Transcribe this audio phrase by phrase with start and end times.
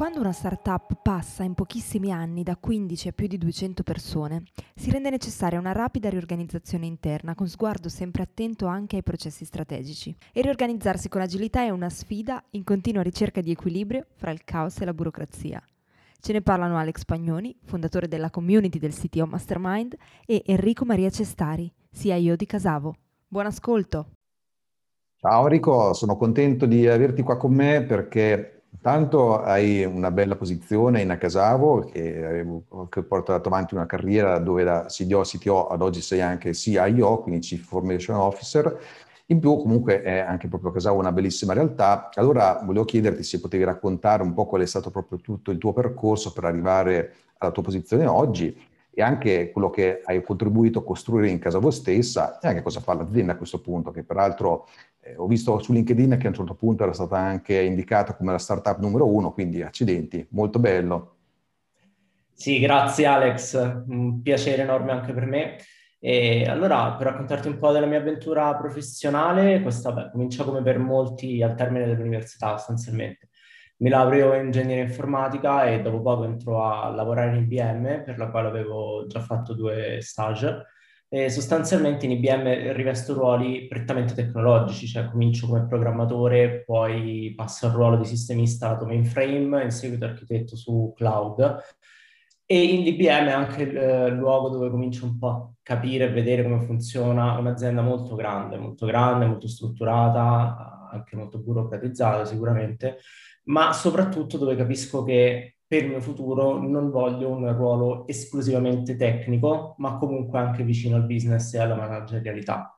[0.00, 4.44] Quando una startup passa in pochissimi anni da 15 a più di 200 persone,
[4.74, 10.16] si rende necessaria una rapida riorganizzazione interna con sguardo sempre attento anche ai processi strategici.
[10.32, 14.80] E riorganizzarsi con agilità è una sfida in continua ricerca di equilibrio fra il caos
[14.80, 15.62] e la burocrazia.
[16.18, 21.70] Ce ne parlano Alex Pagnoni, fondatore della community del CTO Mastermind, e Enrico Maria Cestari,
[21.92, 22.94] CIO di Casavo.
[23.28, 24.12] Buon ascolto!
[25.16, 31.02] Ciao Enrico, sono contento di averti qua con me perché Intanto hai una bella posizione
[31.02, 36.22] in Accasavo che, che portato avanti una carriera dove da CDO CTO ad oggi sei
[36.22, 38.78] anche CIO, quindi Chief Formation Officer.
[39.26, 42.08] In più comunque è anche proprio Accasavo una bellissima realtà.
[42.14, 45.72] Allora volevo chiederti se potevi raccontare un po' qual è stato proprio tutto il tuo
[45.72, 51.28] percorso per arrivare alla tua posizione oggi e anche quello che hai contribuito a costruire
[51.28, 54.66] in vostra stessa e anche cosa fa l'azienda a questo punto, che peraltro
[55.00, 58.32] eh, ho visto su LinkedIn che a un certo punto era stata anche indicata come
[58.32, 61.16] la startup numero uno, quindi accidenti, molto bello.
[62.32, 65.56] Sì, grazie Alex, un piacere enorme anche per me.
[65.98, 70.78] E allora, per raccontarti un po' della mia avventura professionale, questa beh, comincia come per
[70.78, 73.28] molti al termine dell'università sostanzialmente
[73.80, 78.30] mi laureo in ingegneria informatica e dopo poco entro a lavorare in IBM, per la
[78.30, 80.66] quale avevo già fatto due stage.
[81.12, 87.72] E sostanzialmente in IBM rivesto ruoli prettamente tecnologici, cioè comincio come programmatore, poi passo al
[87.72, 91.58] ruolo di sistemista lato mainframe, in seguito architetto su cloud.
[92.46, 96.12] E in IBM è anche il eh, luogo dove comincio un po' a capire e
[96.12, 102.98] vedere come funziona un'azienda molto grande, molto grande, molto strutturata, anche molto burocratizzata sicuramente,
[103.46, 109.76] ma soprattutto dove capisco che per il mio futuro non voglio un ruolo esclusivamente tecnico,
[109.78, 112.74] ma comunque anche vicino al business e alla managerialità.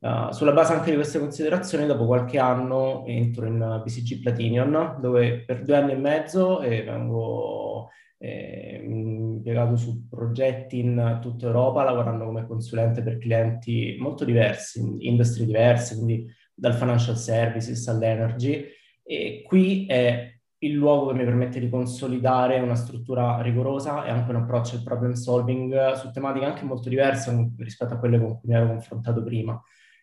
[0.00, 5.44] Uh, sulla base anche di queste considerazioni, dopo qualche anno entro in BCG Platinion, dove
[5.46, 7.88] per due anni e mezzo eh, vengo
[8.18, 15.46] eh, impiegato su progetti in tutta Europa, lavorando come consulente per clienti molto diversi, industrie
[15.46, 18.62] diverse, quindi dal financial services all'energy,
[19.02, 20.35] e qui è
[20.66, 24.82] il luogo che mi permette di consolidare una struttura rigorosa e anche un approccio al
[24.82, 29.22] problem solving su tematiche anche molto diverse rispetto a quelle con cui mi ero confrontato
[29.22, 29.60] prima.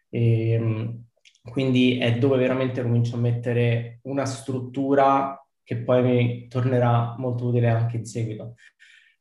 [0.10, 1.04] E, ehm,
[1.50, 7.70] quindi è dove veramente comincio a mettere una struttura che poi mi tornerà molto utile
[7.70, 8.56] anche in seguito.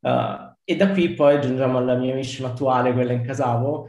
[0.01, 3.89] Uh, e da qui poi giungiamo alla mia mission attuale, quella in Casavo,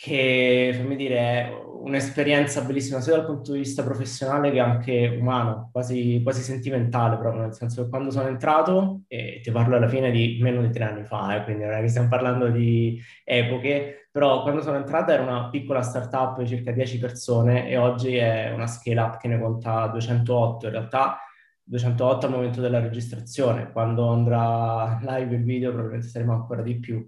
[0.00, 1.52] che fammi dire è
[1.84, 7.42] un'esperienza bellissima sia dal punto di vista professionale che anche umano, quasi, quasi sentimentale proprio,
[7.42, 10.84] nel senso che quando sono entrato, e ti parlo alla fine di meno di tre
[10.84, 15.12] anni fa, eh, quindi non è che stiamo parlando di epoche, però quando sono entrata
[15.12, 19.28] era una piccola startup di circa 10 persone e oggi è una scale up che
[19.28, 21.18] ne conta 208, in realtà
[21.62, 27.06] 208 al momento della registrazione, quando andrà live il video probabilmente saremo ancora di più.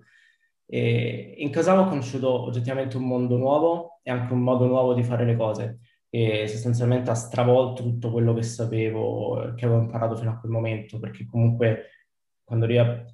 [0.69, 5.05] E in Casavo ho conosciuto oggettivamente un mondo nuovo e anche un modo nuovo di
[5.05, 5.79] fare le cose,
[6.11, 10.99] che sostanzialmente ha stravolto tutto quello che sapevo, che avevo imparato fino a quel momento,
[10.99, 11.91] perché comunque
[12.43, 13.05] quando devi,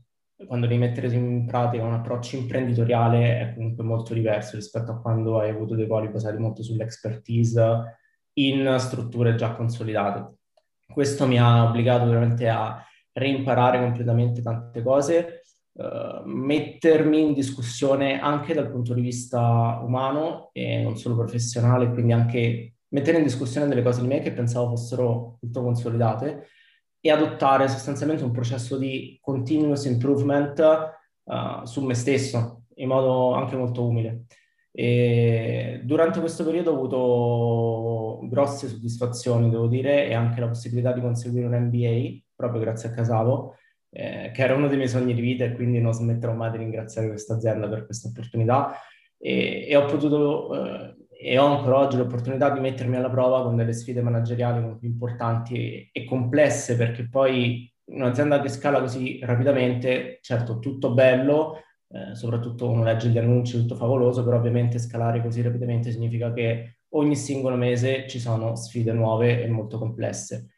[0.47, 5.39] quando devi mettere in pratica un approccio imprenditoriale è comunque molto diverso rispetto a quando
[5.39, 7.99] hai avuto dei ruoli basati molto sull'expertise
[8.35, 10.37] in strutture già consolidate.
[10.87, 15.43] Questo mi ha obbligato veramente a reimparare completamente tante cose
[15.75, 22.13] Uh, mettermi in discussione anche dal punto di vista umano e non solo professionale, quindi
[22.13, 26.49] anche mettere in discussione delle cose di me che pensavo fossero tutto consolidate
[27.01, 30.93] e adottare sostanzialmente un processo di continuous improvement
[31.25, 34.27] uh, su me stesso in modo anche molto umile.
[34.71, 41.01] E durante questo periodo ho avuto grosse soddisfazioni, devo dire, e anche la possibilità di
[41.01, 43.57] conseguire un MBA proprio grazie a Casavo
[43.95, 46.59] eh, che era uno dei miei sogni di vita e quindi non smetterò mai di
[46.59, 48.75] ringraziare questa azienda per questa opportunità
[49.19, 53.55] e, e ho potuto eh, e ho ancora oggi l'opportunità di mettermi alla prova con
[53.55, 60.59] delle sfide manageriali importanti e, e complesse perché poi un'azienda che scala così rapidamente, certo
[60.59, 61.59] tutto bello,
[61.89, 66.79] eh, soprattutto uno legge gli annunci, tutto favoloso, però ovviamente scalare così rapidamente significa che
[66.91, 70.52] ogni singolo mese ci sono sfide nuove e molto complesse.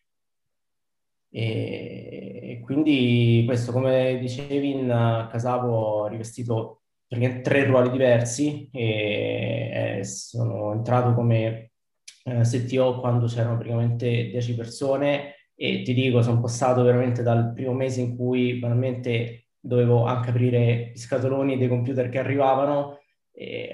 [1.36, 11.12] E quindi questo, come dicevi, in Casavo ho rivestito tre ruoli diversi e sono entrato
[11.12, 11.72] come
[12.25, 17.72] eh, CTO quando c'erano praticamente 10 persone e ti dico, sono passato veramente dal primo
[17.72, 22.98] mese in cui veramente dovevo anche aprire i scatoloni dei computer che arrivavano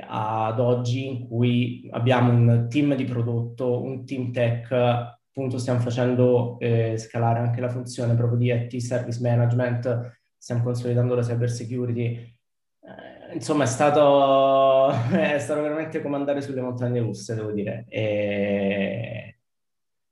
[0.07, 6.59] ad oggi in cui abbiamo un team di prodotto, un team tech, appunto stiamo facendo
[6.59, 12.37] eh, scalare anche la funzione proprio di IT Service Management, stiamo consolidando la cyber security.
[12.82, 17.85] Eh, insomma, è stato, è stato veramente come andare sulle montagne russe, devo dire.
[17.88, 19.38] E,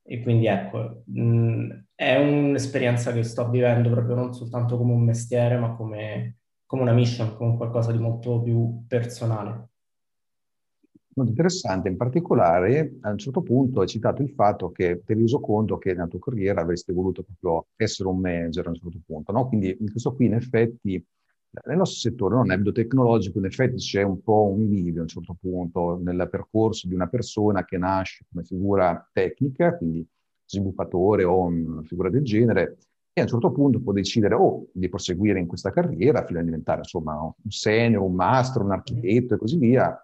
[0.02, 5.58] e quindi ecco, mh, è un'esperienza che sto vivendo proprio non soltanto come un mestiere,
[5.58, 9.70] ma come, come una mission, come qualcosa di molto più personale.
[11.18, 15.18] Molto interessante, in particolare a un certo punto hai citato il fatto che ti hai
[15.18, 19.00] reso conto che nella tua carriera avresti voluto proprio essere un manager a un certo
[19.04, 19.48] punto, no?
[19.48, 21.04] Quindi questo qui in effetti
[21.64, 25.08] nel nostro settore, non nell'ambito tecnologico, in effetti c'è un po' un bivio a un
[25.08, 30.06] certo punto nel percorso di una persona che nasce come figura tecnica, quindi
[30.44, 32.78] sviluppatore o una figura del genere,
[33.12, 36.42] e a un certo punto può decidere o di proseguire in questa carriera fino a
[36.42, 40.00] diventare insomma un senior, un mastro, un architetto e così via,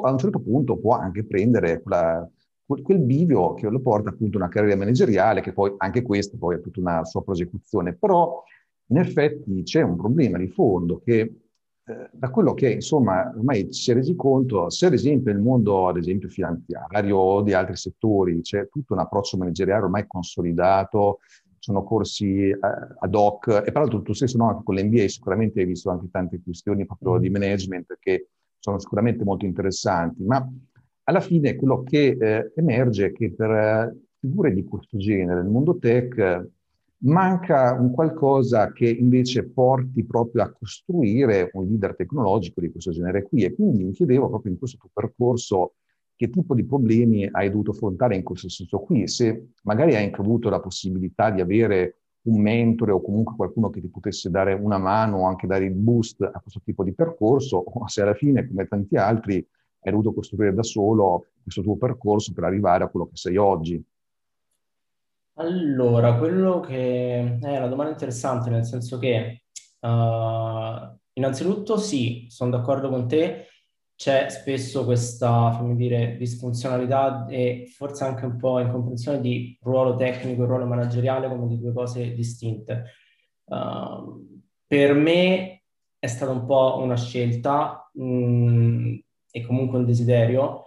[0.00, 2.28] a un certo punto può anche prendere quella,
[2.64, 6.56] quel bivio che lo porta appunto a una carriera manageriale, che poi anche questa poi
[6.56, 7.94] ha tutta una sua prosecuzione.
[7.94, 8.42] Però
[8.86, 11.20] in effetti c'è un problema di fondo che
[11.84, 15.88] eh, da quello che insomma ormai si è resi conto, se ad esempio nel mondo
[15.88, 21.18] ad esempio finanziario o di altri settori c'è tutto un approccio manageriale ormai consolidato,
[21.58, 22.58] sono corsi eh,
[22.98, 26.08] ad hoc e tra l'altro tu stesso no, anche con l'NBA sicuramente hai visto anche
[26.10, 28.28] tante questioni proprio di management che
[28.62, 30.48] sono sicuramente molto interessanti, ma
[31.04, 35.50] alla fine quello che eh, emerge è che per eh, figure di questo genere nel
[35.50, 36.48] mondo tech
[36.98, 43.24] manca un qualcosa che invece porti proprio a costruire un leader tecnologico di questo genere
[43.24, 43.42] qui.
[43.42, 45.74] E quindi mi chiedevo proprio in questo tuo percorso
[46.14, 50.20] che tipo di problemi hai dovuto affrontare in questo senso qui, se magari hai anche
[50.20, 54.78] avuto la possibilità di avere un mentore o comunque qualcuno che ti potesse dare una
[54.78, 58.46] mano o anche dare il boost a questo tipo di percorso, o se alla fine,
[58.46, 59.46] come tanti altri,
[59.84, 63.82] hai dovuto costruire da solo questo tuo percorso per arrivare a quello che sei oggi.
[65.36, 69.44] Allora, quello che è una domanda interessante, nel senso che
[69.80, 73.46] uh, innanzitutto sì, sono d'accordo con te,
[73.94, 80.42] c'è spesso questa, fammi dire, disfunzionalità e forse anche un po' incomprensione di ruolo tecnico
[80.42, 82.84] e ruolo manageriale come di due cose distinte.
[83.44, 85.62] Uh, per me
[85.98, 88.94] è stata un po' una scelta mh, mm,
[89.30, 90.64] e comunque un desiderio.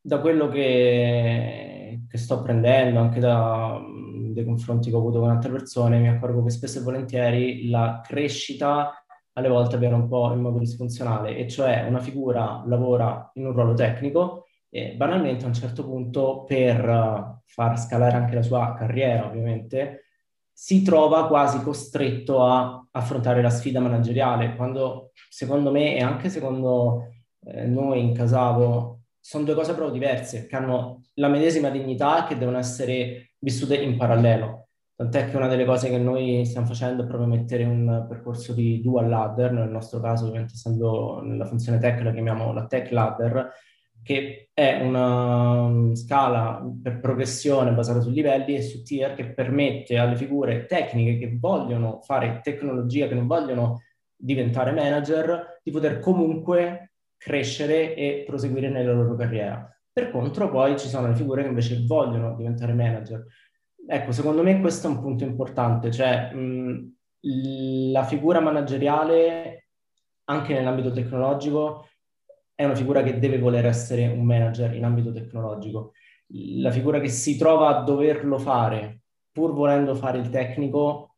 [0.00, 5.30] Da quello che, che sto apprendendo, anche da, mm, dei confronti che ho avuto con
[5.30, 9.01] altre persone, mi accorgo che spesso e volentieri la crescita
[9.34, 13.52] alle volte avviene un po' in modo disfunzionale, e cioè una figura lavora in un
[13.52, 18.74] ruolo tecnico e banalmente a un certo punto per uh, far scalare anche la sua
[18.74, 20.04] carriera, ovviamente,
[20.50, 27.08] si trova quasi costretto a affrontare la sfida manageriale, quando secondo me e anche secondo
[27.44, 32.38] eh, noi in Casavo sono due cose proprio diverse, che hanno la medesima dignità che
[32.38, 34.68] devono essere vissute in parallelo.
[34.94, 38.80] Tant'è che una delle cose che noi stiamo facendo è proprio mettere un percorso di
[38.80, 43.50] dual ladder, nel nostro caso ovviamente essendo nella funzione tech la chiamiamo la tech ladder,
[44.02, 49.96] che è una um, scala per progressione basata su livelli e su tier che permette
[49.96, 53.82] alle figure tecniche che vogliono fare tecnologia, che non vogliono
[54.14, 59.66] diventare manager, di poter comunque crescere e proseguire nella loro carriera.
[59.90, 63.24] Per contro poi ci sono le figure che invece vogliono diventare manager
[63.86, 66.94] Ecco, secondo me questo è un punto importante, cioè mh,
[67.90, 69.68] la figura manageriale
[70.24, 71.88] anche nell'ambito tecnologico
[72.54, 75.92] è una figura che deve voler essere un manager in ambito tecnologico.
[76.56, 79.00] La figura che si trova a doverlo fare
[79.32, 81.16] pur volendo fare il tecnico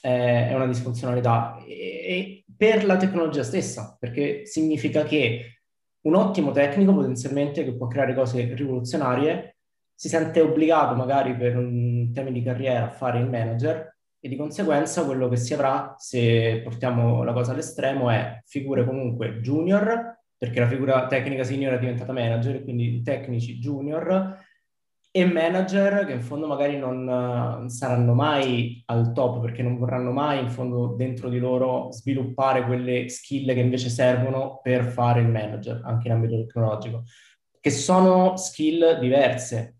[0.00, 5.60] è una disfunzionalità e, e per la tecnologia stessa, perché significa che
[6.02, 9.55] un ottimo tecnico potenzialmente che può creare cose rivoluzionarie
[9.96, 14.36] si sente obbligato magari per un tema di carriera a fare il manager e di
[14.36, 20.60] conseguenza quello che si avrà, se portiamo la cosa all'estremo, è figure comunque junior, perché
[20.60, 24.38] la figura tecnica senior è diventata manager, quindi tecnici junior,
[25.10, 30.40] e manager che in fondo magari non saranno mai al top perché non vorranno mai
[30.42, 35.80] in fondo dentro di loro sviluppare quelle skill che invece servono per fare il manager
[35.84, 37.04] anche in ambito tecnologico,
[37.58, 39.75] che sono skill diverse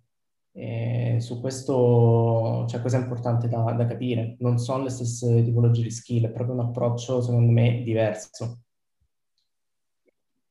[0.59, 4.37] e su questo c'è cosa importante da, da, capire.
[4.39, 8.61] Non sono le stesse tipologie di skill, è proprio un approccio, secondo me, diverso.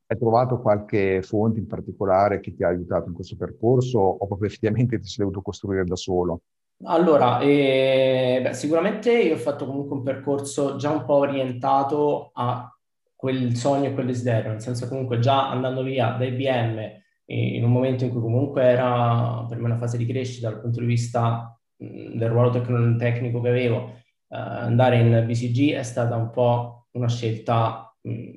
[0.06, 4.48] Hai trovato qualche fonte in particolare che ti ha aiutato in questo percorso o proprio
[4.48, 6.42] effettivamente ti sei dovuto costruire da solo?
[6.84, 12.72] Allora, eh, beh, sicuramente io ho fatto comunque un percorso già un po' orientato a
[13.16, 17.72] quel sogno e quel desiderio, nel senso comunque già andando via da IBM in un
[17.72, 21.58] momento in cui comunque era per me una fase di crescita dal punto di vista
[21.76, 23.94] del ruolo tec- tecnico che avevo,
[24.28, 28.30] eh, andare in BCG è stata un po' una scelta mh,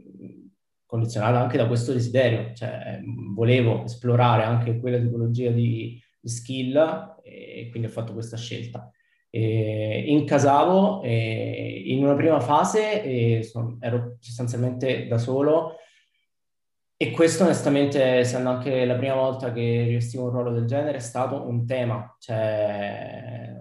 [0.85, 2.99] condizionata anche da questo desiderio, cioè
[3.33, 8.91] volevo esplorare anche quella tipologia di, di skill e quindi ho fatto questa scelta.
[9.29, 15.75] E incasavo e in una prima fase sono, ero sostanzialmente da solo
[17.01, 20.99] e questo onestamente, essendo anche la prima volta che rivestivo un ruolo del genere, è
[20.99, 22.13] stato un tema.
[22.19, 23.55] Cioè,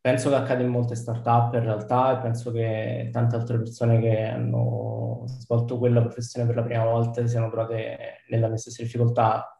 [0.00, 4.24] penso che accade in molte start-up in realtà e penso che tante altre persone che
[4.24, 9.56] hanno svolto quella professione per la prima volta siano trovate nella mia stessa difficoltà.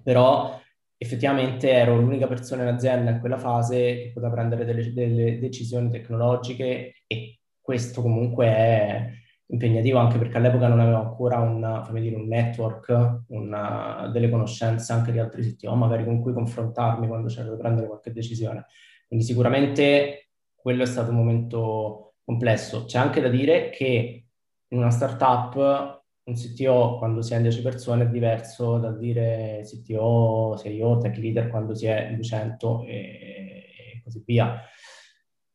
[0.00, 0.60] Però
[0.96, 5.90] effettivamente ero l'unica persona in azienda in quella fase che poteva prendere delle, delle decisioni
[5.90, 9.10] tecnologiche e questo comunque è
[9.50, 15.12] impegnativo anche perché all'epoca non avevo ancora un, dire, un network, una, delle conoscenze anche
[15.12, 18.66] di altri CTO, magari con cui confrontarmi quando c'era da prendere qualche decisione.
[19.06, 22.84] Quindi sicuramente quello è stato un momento complesso.
[22.84, 24.26] C'è anche da dire che
[24.68, 29.62] in una startup un CTO quando si è in 10 persone è diverso dal dire
[29.64, 34.60] CTO, CEO, tech leader quando si è in 200 e, e così via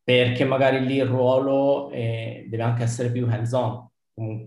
[0.04, 3.90] perché magari lì il ruolo eh, deve anche essere più hands-on,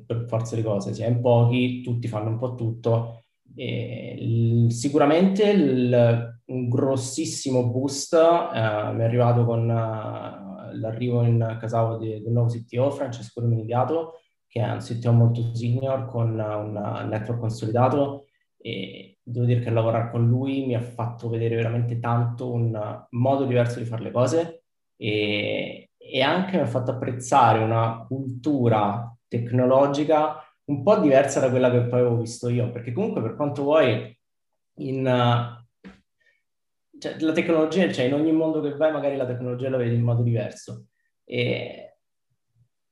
[0.07, 3.23] per forza di cose, si è in pochi, tutti fanno un po' tutto.
[3.55, 11.97] Il, sicuramente il, un grossissimo boost eh, mi è arrivato con uh, l'arrivo in Casavo
[11.97, 17.41] di, del nuovo CTO, Francesco Dominicato, che è un CTO molto senior con un network
[17.41, 18.27] consolidato.
[18.59, 23.47] E devo dire che lavorare con lui mi ha fatto vedere veramente tanto un modo
[23.47, 24.56] diverso di fare le cose
[24.97, 31.71] e, e anche mi ha fatto apprezzare una cultura tecnologica un po' diversa da quella
[31.71, 34.19] che poi avevo visto io, perché comunque per quanto vuoi
[34.79, 35.05] in,
[36.99, 40.03] cioè, la tecnologia, cioè in ogni mondo che vai magari la tecnologia la vedi in
[40.03, 40.87] modo diverso.
[41.25, 41.99] E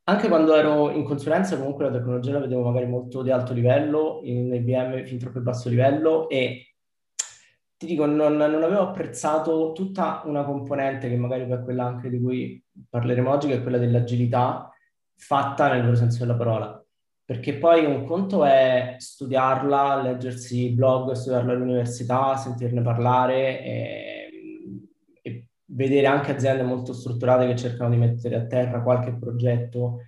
[0.05, 4.21] anche quando ero in consulenza comunque la tecnologia la vedevo magari molto di alto livello,
[4.23, 6.74] in IBM fin troppo basso livello e
[7.85, 12.21] ti dico, non, non, avevo apprezzato tutta una componente che magari è quella anche di
[12.21, 14.71] cui parleremo oggi, che è quella dell'agilità,
[15.17, 16.83] fatta nel vero senso della parola.
[17.25, 24.31] Perché poi un conto è studiarla, leggersi blog, studiarla all'università, sentirne parlare e,
[25.23, 30.01] e vedere anche aziende molto strutturate che cercano di mettere a terra qualche progetto,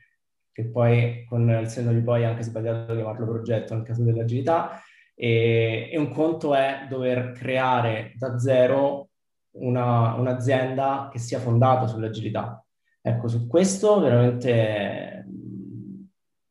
[0.53, 4.81] che poi con il senno di poi è anche sbagliato chiamarlo progetto nel caso dell'agilità,
[5.19, 9.09] e, e un conto è dover creare da zero
[9.53, 12.63] una, un'azienda che sia fondata sull'agilità.
[13.01, 15.27] Ecco, su questo veramente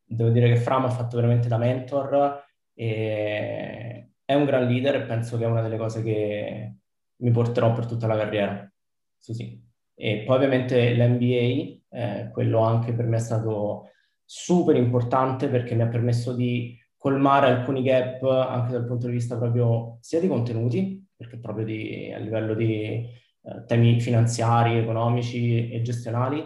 [0.04, 2.44] devo dire che Fram ha fatto veramente da mentor
[2.74, 6.76] e è un gran leader e penso che è una delle cose che
[7.18, 8.72] mi porterò per tutta la carriera.
[9.20, 9.64] Sì, sì.
[9.94, 13.92] E poi ovviamente l'MBA, eh, quello anche per me è stato
[14.24, 16.76] super importante perché mi ha permesso di
[17.06, 22.12] colmare alcuni gap anche dal punto di vista proprio sia di contenuti, perché proprio di,
[22.12, 26.44] a livello di eh, temi finanziari, economici e gestionali,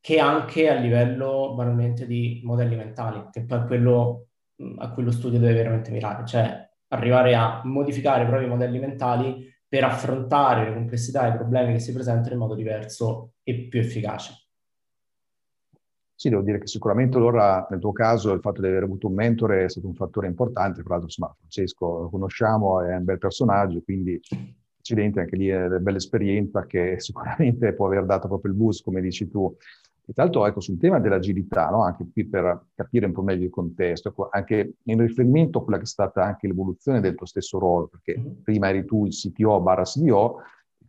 [0.00, 4.26] che anche a livello banalmente di modelli mentali, che poi è quello
[4.78, 9.52] a cui lo studio deve veramente mirare, cioè arrivare a modificare i propri modelli mentali
[9.66, 13.80] per affrontare le complessità e i problemi che si presentano in modo diverso e più
[13.80, 14.41] efficace.
[16.22, 19.14] Sì, devo dire che sicuramente allora nel tuo caso il fatto di aver avuto un
[19.14, 23.18] mentore è stato un fattore importante, tra l'altro insomma, Francesco lo conosciamo, è un bel
[23.18, 24.20] personaggio, quindi
[24.78, 28.84] accidenti anche lì è una bella esperienza che sicuramente può aver dato proprio il boost,
[28.84, 29.52] come dici tu.
[30.06, 31.82] E tra l'altro, ecco, sul tema dell'agilità, no?
[31.82, 35.78] anche qui per capire un po' meglio il contesto, ecco, anche in riferimento a quella
[35.78, 38.42] che è stata anche l'evoluzione del tuo stesso ruolo, perché mm-hmm.
[38.44, 40.36] prima eri tu il CTO barra CDO,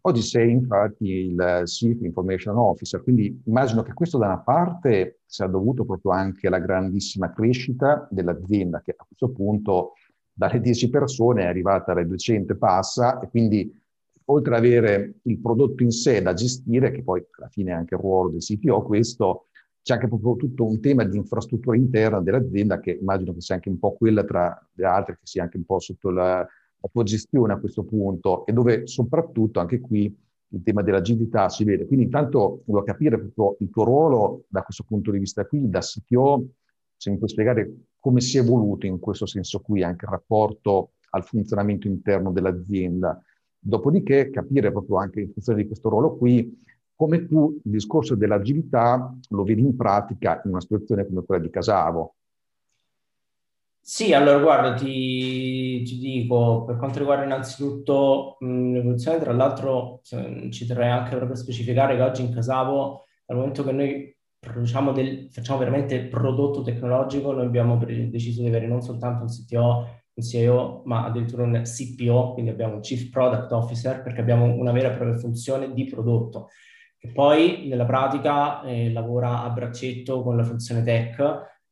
[0.06, 5.48] Oggi sei infatti il Chief Information Officer, quindi immagino che questo da una parte sia
[5.48, 9.94] dovuto proprio anche alla grandissima crescita dell'azienda, che a questo punto
[10.34, 13.74] dalle 10 persone è arrivata alle 200 passa e quindi
[14.26, 17.96] oltre ad avere il prodotto in sé da gestire, che poi alla fine è anche
[17.96, 19.48] il ruolo del CTO, questo
[19.82, 23.70] c'è anche proprio tutto un tema di infrastruttura interna dell'azienda che immagino che sia anche
[23.70, 26.46] un po' quella tra le altre, che sia anche un po' sotto la,
[26.84, 30.14] la tua gestione a questo punto e dove soprattutto anche qui
[30.50, 31.86] il tema dell'agilità si vede.
[31.86, 35.80] Quindi intanto volevo capire proprio il tuo ruolo da questo punto di vista qui, da
[35.80, 36.46] CTO,
[36.96, 40.92] se mi puoi spiegare come si è evoluto in questo senso qui anche il rapporto
[41.12, 43.20] al funzionamento interno dell'azienda.
[43.58, 46.62] Dopodiché capire proprio anche in funzione di questo ruolo qui
[46.96, 51.50] come tu il discorso dell'agilità lo vedi in pratica in una situazione come quella di
[51.50, 52.16] Casavo.
[53.86, 60.00] Sì, allora guarda, ti, ti dico, per quanto riguarda innanzitutto l'evoluzione, tra l'altro
[60.52, 64.94] ci terrei anche proprio a specificare che oggi in Casavo, dal momento che noi produciamo
[64.94, 70.24] del, facciamo veramente prodotto tecnologico, noi abbiamo deciso di avere non soltanto un CTO, un
[70.24, 74.94] CIO, ma addirittura un CPO, quindi abbiamo un Chief Product Officer, perché abbiamo una vera
[74.94, 76.50] e propria funzione di prodotto,
[76.98, 81.20] che poi nella pratica eh, lavora a braccetto con la funzione tech,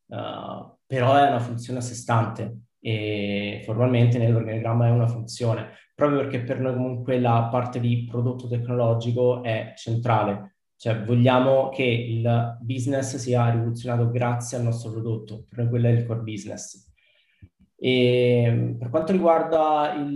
[0.08, 6.19] uh, però è una funzione a sé stante e formalmente nell'organigramma è una funzione, proprio
[6.19, 12.57] perché per noi comunque la parte di prodotto tecnologico è centrale cioè vogliamo che il
[12.60, 16.91] business sia rivoluzionato grazie al nostro prodotto, per noi quello è il core business.
[17.75, 20.10] E per quanto riguarda il,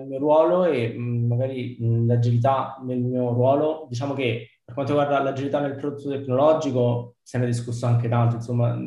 [0.00, 5.60] il mio ruolo e magari l'agilità nel mio ruolo, diciamo che per quanto riguarda l'agilità
[5.60, 8.82] nel prodotto tecnologico se ne è discusso anche tanto, insomma mh,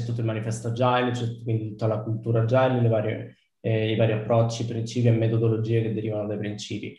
[0.00, 4.12] c'è tutto il manifesto agile, c'è quindi tutta la cultura agile, varie, eh, i vari
[4.12, 6.96] approcci, principi e metodologie che derivano dai principi.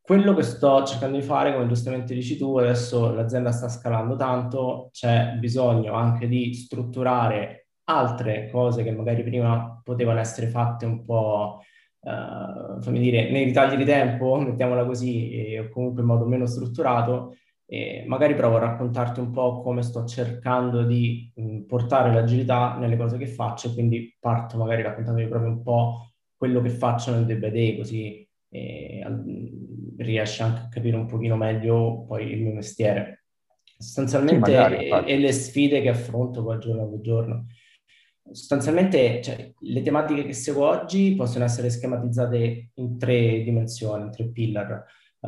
[0.00, 4.90] Quello che sto cercando di fare, come giustamente dici tu, adesso l'azienda sta scalando tanto,
[4.92, 11.60] c'è bisogno anche di strutturare altre cose che magari prima potevano essere fatte un po',
[12.00, 17.36] uh, fammi dire, nei ritagli di tempo, mettiamola così, o comunque in modo meno strutturato.
[17.66, 22.96] E magari provo a raccontarti un po' come sto cercando di mh, portare l'agilità nelle
[22.96, 27.36] cose che faccio, quindi parto magari raccontandoti proprio un po' quello che faccio nel day
[27.36, 29.04] by day, così eh,
[29.98, 33.24] riesce anche a capire un pochino meglio poi il mio mestiere.
[33.76, 37.46] Sostanzialmente, sì, magari, e, e, le sfide che affronto poi giorno dopo giorno.
[38.30, 44.28] Sostanzialmente, cioè, le tematiche che seguo oggi possono essere schematizzate in tre dimensioni, in tre
[44.28, 44.84] pillar.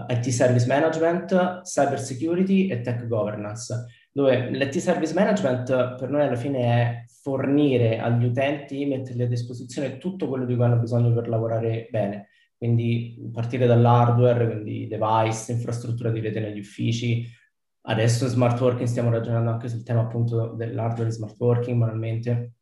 [0.09, 6.23] Eh, IT Service Management, Cyber Security e Tech Governance, dove l'IT Service Management per noi
[6.23, 11.13] alla fine è fornire agli utenti, mettergli a disposizione tutto quello di cui hanno bisogno
[11.13, 12.29] per lavorare bene
[12.59, 17.27] quindi partire dall'hardware, quindi device, infrastruttura di rete negli uffici.
[17.83, 22.55] Adesso in smart working stiamo ragionando anche sul tema appunto dell'hardware in smart working, banalmente.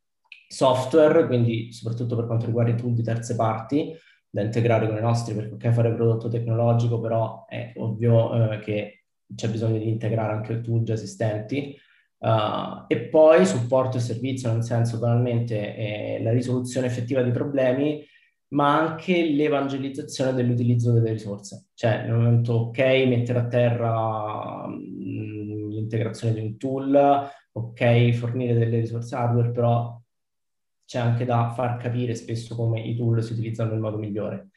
[0.47, 3.93] Software, quindi soprattutto per quanto riguarda i tool di terze parti,
[4.35, 9.05] da integrare con i nostri, perché ok fare prodotto tecnologico, però è ovvio eh, che
[9.33, 11.73] c'è bisogno di integrare anche i tool già esistenti.
[12.17, 18.03] Uh, e poi supporto e servizio, nel senso banalmente eh, la risoluzione effettiva di problemi
[18.49, 21.67] ma anche l'evangelizzazione dell'utilizzo delle risorse.
[21.73, 28.79] Cioè, nel momento ok, mettere a terra mh, l'integrazione di un tool, ok, fornire delle
[28.79, 30.01] risorse hardware, però
[30.85, 34.49] c'è anche da far capire spesso come i tool si utilizzano nel modo migliore.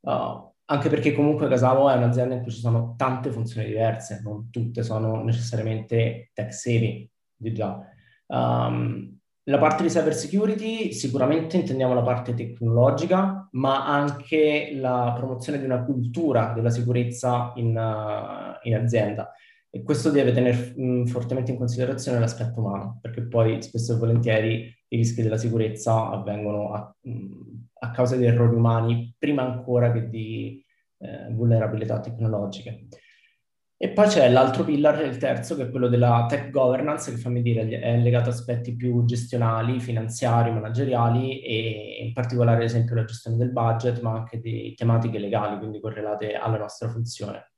[0.00, 4.50] Uh, anche perché comunque Casavo è un'azienda in cui ci sono tante funzioni diverse, non
[4.50, 7.80] tutte sono necessariamente tech savvy, di già.
[8.26, 9.16] Um,
[9.48, 15.64] la parte di cyber security sicuramente intendiamo la parte tecnologica, ma anche la promozione di
[15.64, 19.30] una cultura della sicurezza in, uh, in azienda.
[19.70, 24.75] E questo deve tenere mh, fortemente in considerazione l'aspetto umano, perché poi spesso e volentieri
[24.88, 26.94] i rischi della sicurezza avvengono a,
[27.80, 30.64] a causa di errori umani prima ancora che di
[30.98, 32.86] eh, vulnerabilità tecnologiche.
[33.78, 37.42] E poi c'è l'altro pillar, il terzo, che è quello della tech governance, che fammi
[37.42, 43.04] dire è legato a aspetti più gestionali, finanziari, manageriali e in particolare ad esempio la
[43.04, 47.50] gestione del budget, ma anche di tematiche legali, quindi correlate alla nostra funzione.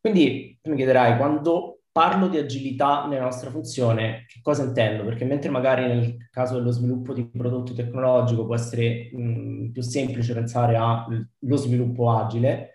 [0.00, 5.04] Quindi mi chiederai, quando parlo di agilità nella nostra funzione, che cosa intendo?
[5.04, 10.34] Perché mentre magari nel caso dello sviluppo di prodotto tecnologico può essere mh, più semplice
[10.34, 12.74] pensare allo sviluppo agile,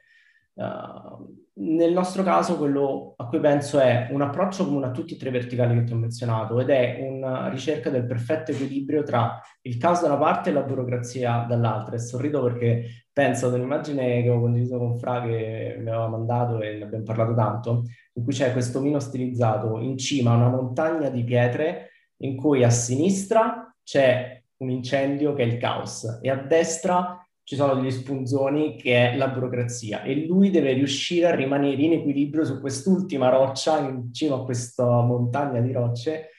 [0.55, 5.17] uh, nel nostro caso quello a cui penso è un approccio comune a tutti e
[5.17, 9.39] tre i verticali che ti ho menzionato ed è una ricerca del perfetto equilibrio tra
[9.61, 11.95] il caos da una parte e la burocrazia dall'altra.
[11.95, 16.59] E sorrido perché penso ad un'immagine che ho condiviso con Fra che mi aveva mandato
[16.59, 20.49] e ne abbiamo parlato tanto, in cui c'è questo mino stilizzato in cima a una
[20.49, 26.29] montagna di pietre in cui a sinistra c'è un incendio che è il caos e
[26.29, 31.35] a destra ci sono degli spunzoni che è la burocrazia e lui deve riuscire a
[31.35, 36.31] rimanere in equilibrio su quest'ultima roccia in cima a questa montagna di rocce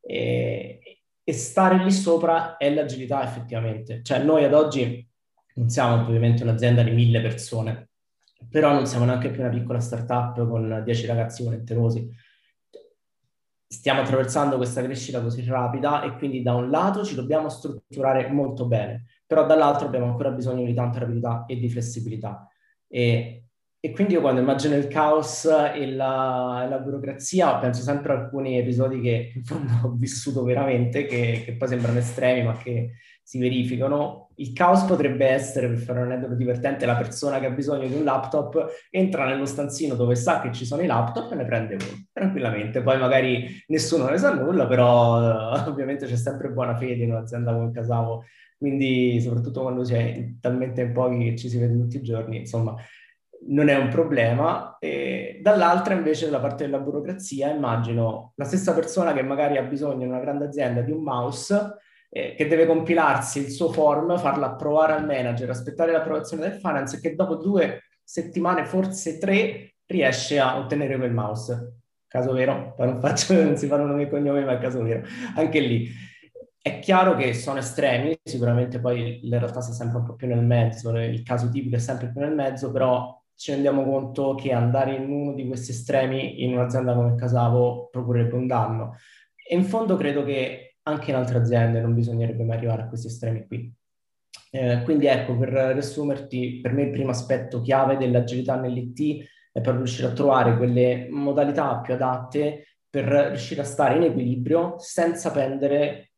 [0.00, 0.80] e,
[1.22, 4.02] e stare lì sopra è l'agilità effettivamente.
[4.02, 5.08] Cioè noi ad oggi
[5.54, 7.90] non siamo ovviamente un'azienda di mille persone,
[8.50, 12.10] però non siamo neanche più una piccola startup con dieci ragazzi volenterosi
[13.72, 18.66] stiamo attraversando questa crescita così rapida e quindi da un lato ci dobbiamo strutturare molto
[18.66, 22.46] bene, però dall'altro abbiamo ancora bisogno di tanta rapidità e di flessibilità.
[22.86, 23.46] E,
[23.80, 28.58] e quindi io quando immagino il caos e la, la, burocrazia penso sempre a alcuni
[28.58, 32.92] episodi che in fondo ho vissuto veramente, che, che poi sembrano estremi ma che
[33.22, 34.28] si verificano.
[34.36, 37.94] Il caos potrebbe essere, per fare un aneddoto divertente, la persona che ha bisogno di
[37.94, 41.74] un laptop entra nello stanzino dove sa che ci sono i laptop e ne prende
[41.76, 42.82] uno tranquillamente.
[42.82, 47.54] Poi magari nessuno ne sa nulla, però uh, ovviamente c'è sempre buona fede in un'azienda
[47.54, 48.24] come Casavo.
[48.62, 52.76] Quindi, soprattutto quando si è talmente pochi che ci si vede tutti i giorni, insomma,
[53.48, 54.76] non è un problema.
[54.78, 60.04] E dall'altra, invece, dalla parte della burocrazia, immagino la stessa persona che magari ha bisogno
[60.04, 61.74] in una grande azienda di un mouse
[62.08, 66.98] eh, che deve compilarsi il suo form, farlo approvare al manager, aspettare l'approvazione del finance
[66.98, 71.78] e che dopo due settimane, forse tre, riesce a ottenere quel mouse.
[72.06, 72.76] Caso vero?
[72.78, 75.02] Non, faccio, non si fanno nomi e cognomi, ma è caso vero.
[75.34, 76.10] Anche lì.
[76.62, 80.44] È chiaro che sono estremi, sicuramente poi la realtà sta sempre un po' più nel
[80.44, 84.94] mezzo, il caso tipico è sempre più nel mezzo, però ci rendiamo conto che andare
[84.94, 88.94] in uno di questi estremi in un'azienda come Casavo procurerebbe un danno.
[89.34, 93.08] E in fondo credo che anche in altre aziende non bisognerebbe mai arrivare a questi
[93.08, 93.74] estremi qui.
[94.52, 99.82] Eh, quindi ecco, per riassumerti, per me il primo aspetto chiave dell'agilità nell'IT è proprio
[99.82, 106.11] riuscire a trovare quelle modalità più adatte per riuscire a stare in equilibrio senza pendere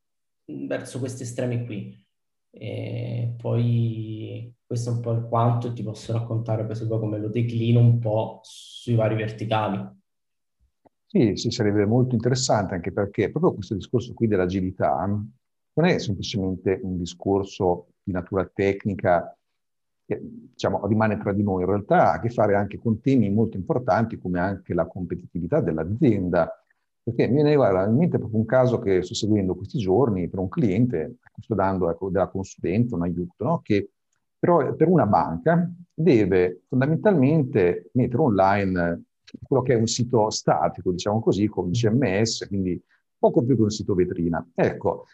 [0.44, 2.02] verso questi estremi qui.
[2.50, 7.80] E poi questo è un po' il quanto ti posso raccontare poi come lo declino
[7.80, 10.02] un po' sui vari verticali.
[11.06, 16.80] Sì, sì, sarebbe molto interessante anche perché proprio questo discorso qui dell'agilità non è semplicemente
[16.82, 19.36] un discorso di natura tecnica
[20.06, 23.30] che diciamo, rimane tra di noi, in realtà ha a che fare anche con temi
[23.30, 26.63] molto importanti come anche la competitività dell'azienda.
[27.04, 30.48] Perché mi viene in mente proprio un caso che sto seguendo questi giorni per un
[30.48, 33.60] cliente, sto dando ecco, della consulenza, un aiuto, no?
[33.62, 33.90] che
[34.38, 39.02] però per una banca deve fondamentalmente mettere online
[39.42, 42.80] quello che è un sito statico, diciamo così, con CMS, quindi
[43.18, 44.46] poco più che un sito vetrina.
[44.54, 45.06] Ecco,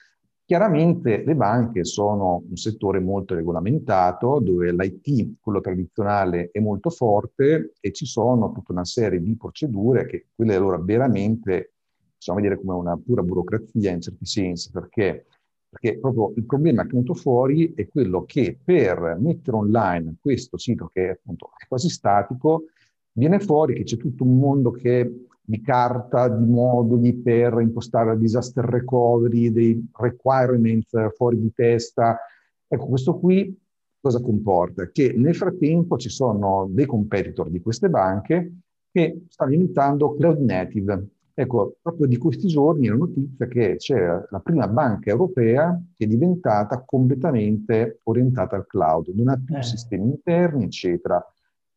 [0.44, 7.74] chiaramente le banche sono un settore molto regolamentato, dove l'IT, quello tradizionale, è molto forte
[7.80, 11.74] e ci sono tutta una serie di procedure che quelle allora veramente,
[12.20, 15.24] possiamo vedere come una pura burocrazia in certi sensi, perché
[15.70, 20.58] perché proprio il problema che è venuto fuori è quello che per mettere online questo
[20.58, 22.64] sito che è appunto quasi statico,
[23.12, 28.14] viene fuori che c'è tutto un mondo che di carta, di moduli per impostare la
[28.16, 32.18] disaster recovery, dei requirements fuori di testa.
[32.66, 33.56] Ecco, questo qui
[34.00, 34.90] cosa comporta?
[34.90, 38.54] Che nel frattempo ci sono dei competitor di queste banche
[38.90, 41.06] che stanno diventando cloud native.
[41.40, 43.98] Ecco, proprio di questi giorni è la notizia che c'è
[44.28, 49.62] la prima banca europea che è diventata completamente orientata al cloud, non ha più eh.
[49.62, 51.24] sistemi interni, eccetera.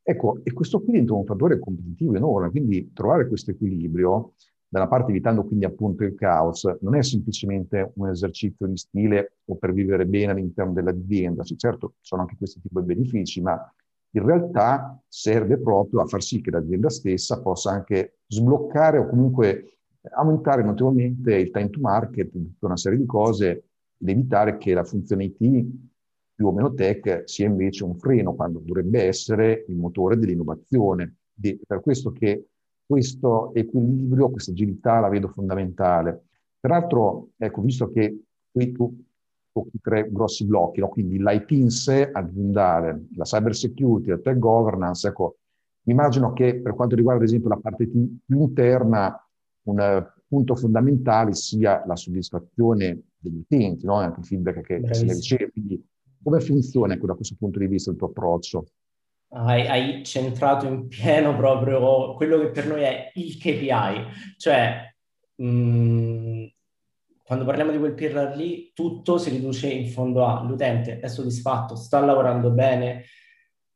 [0.02, 4.34] Ecco, e questo qui diventa un fattore competitivo enorme, quindi trovare questo equilibrio,
[4.68, 9.38] da una parte evitando quindi appunto il caos, non è semplicemente un esercizio di stile
[9.46, 13.58] o per vivere bene all'interno dell'azienda, sì, certo sono anche questi tipi di benefici, ma
[14.16, 19.78] in realtà serve proprio a far sì che l'azienda stessa possa anche sbloccare o comunque
[20.16, 23.50] aumentare notevolmente il time to market di tutta una serie di cose
[23.98, 25.66] ed evitare che la funzione IT
[26.36, 31.18] più o meno tech sia invece un freno quando dovrebbe essere il motore dell'innovazione.
[31.40, 32.48] È per questo che
[32.86, 36.26] questo equilibrio, questa agilità la vedo fondamentale.
[36.60, 39.04] Peraltro, ecco, visto che qui tu
[39.52, 40.90] tocchi tre grossi blocchi, no?
[40.90, 45.38] quindi l'IT in sé aziendale, la cyber security, la tech governance, ecco,
[45.86, 49.18] immagino che per quanto riguarda ad esempio la parte più interna,
[49.64, 53.96] un punto fondamentale sia la soddisfazione degli utenti, no?
[53.96, 55.12] anche il feedback che Bravissimo.
[55.12, 55.52] si riceve.
[55.52, 55.88] Quindi
[56.24, 58.66] come funziona da questo punto di vista il tuo approccio?
[59.30, 64.94] Hai, hai, centrato in pieno proprio quello che per noi è il KPI, cioè
[65.36, 66.46] mh, mm,
[67.24, 71.76] quando parliamo di quel pillar lì, tutto si riduce in fondo a l'utente è soddisfatto,
[71.76, 73.06] sta lavorando bene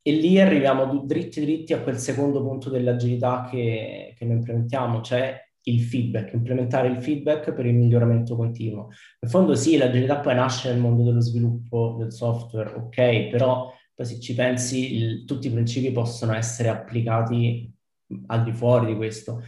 [0.08, 5.38] e lì arriviamo dritti dritti a quel secondo punto dell'agilità che, che noi implementiamo, cioè
[5.63, 8.88] il feedback, implementare il feedback per il miglioramento continuo.
[9.20, 14.06] In fondo sì, l'agilità poi nasce nel mondo dello sviluppo del software, ok, però poi
[14.06, 17.70] se ci pensi il, tutti i principi possono essere applicati
[18.28, 19.41] al di fuori di questo.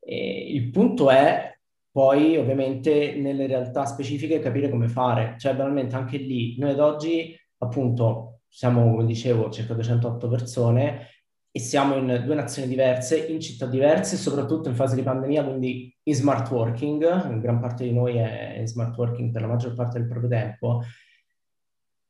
[0.00, 1.56] E il punto è
[1.92, 7.38] poi ovviamente nelle realtà specifiche capire come fare, cioè banalmente anche lì noi ad oggi
[7.58, 11.08] appunto siamo come dicevo circa 208 persone
[11.50, 15.94] e siamo in due nazioni diverse, in città diverse, soprattutto in fase di pandemia, quindi
[16.02, 19.98] in smart working, gran parte di noi è in smart working per la maggior parte
[19.98, 20.82] del proprio tempo,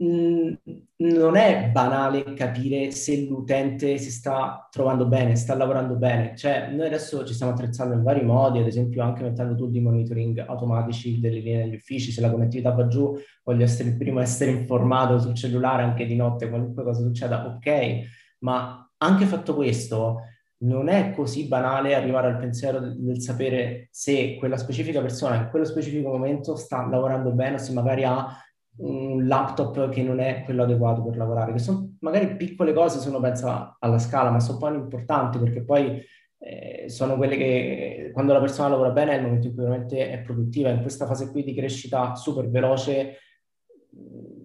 [0.02, 6.36] non è banale capire se l'utente si sta trovando bene, sta lavorando bene.
[6.36, 9.80] Cioè, noi adesso ci stiamo attrezzando in vari modi, ad esempio anche mettendo tool di
[9.80, 14.18] monitoring automatici delle linee degli uffici, se la connettività va giù, voglio essere il primo
[14.18, 18.00] a essere informato sul cellulare anche di notte, qualunque cosa succeda, ok,
[18.40, 20.22] ma anche fatto questo,
[20.62, 25.64] non è così banale arrivare al pensiero del, sapere se quella specifica persona in quello
[25.64, 28.28] specifico momento sta lavorando bene o se magari ha
[28.76, 33.08] un laptop che non è quello adeguato per lavorare, che sono magari piccole cose se
[33.08, 36.02] uno pensa alla scala, ma sono poi importanti perché poi
[36.38, 40.10] eh, sono quelle che quando la persona lavora bene è il momento in cui veramente
[40.10, 40.70] è produttiva.
[40.70, 43.18] In questa fase qui di crescita super veloce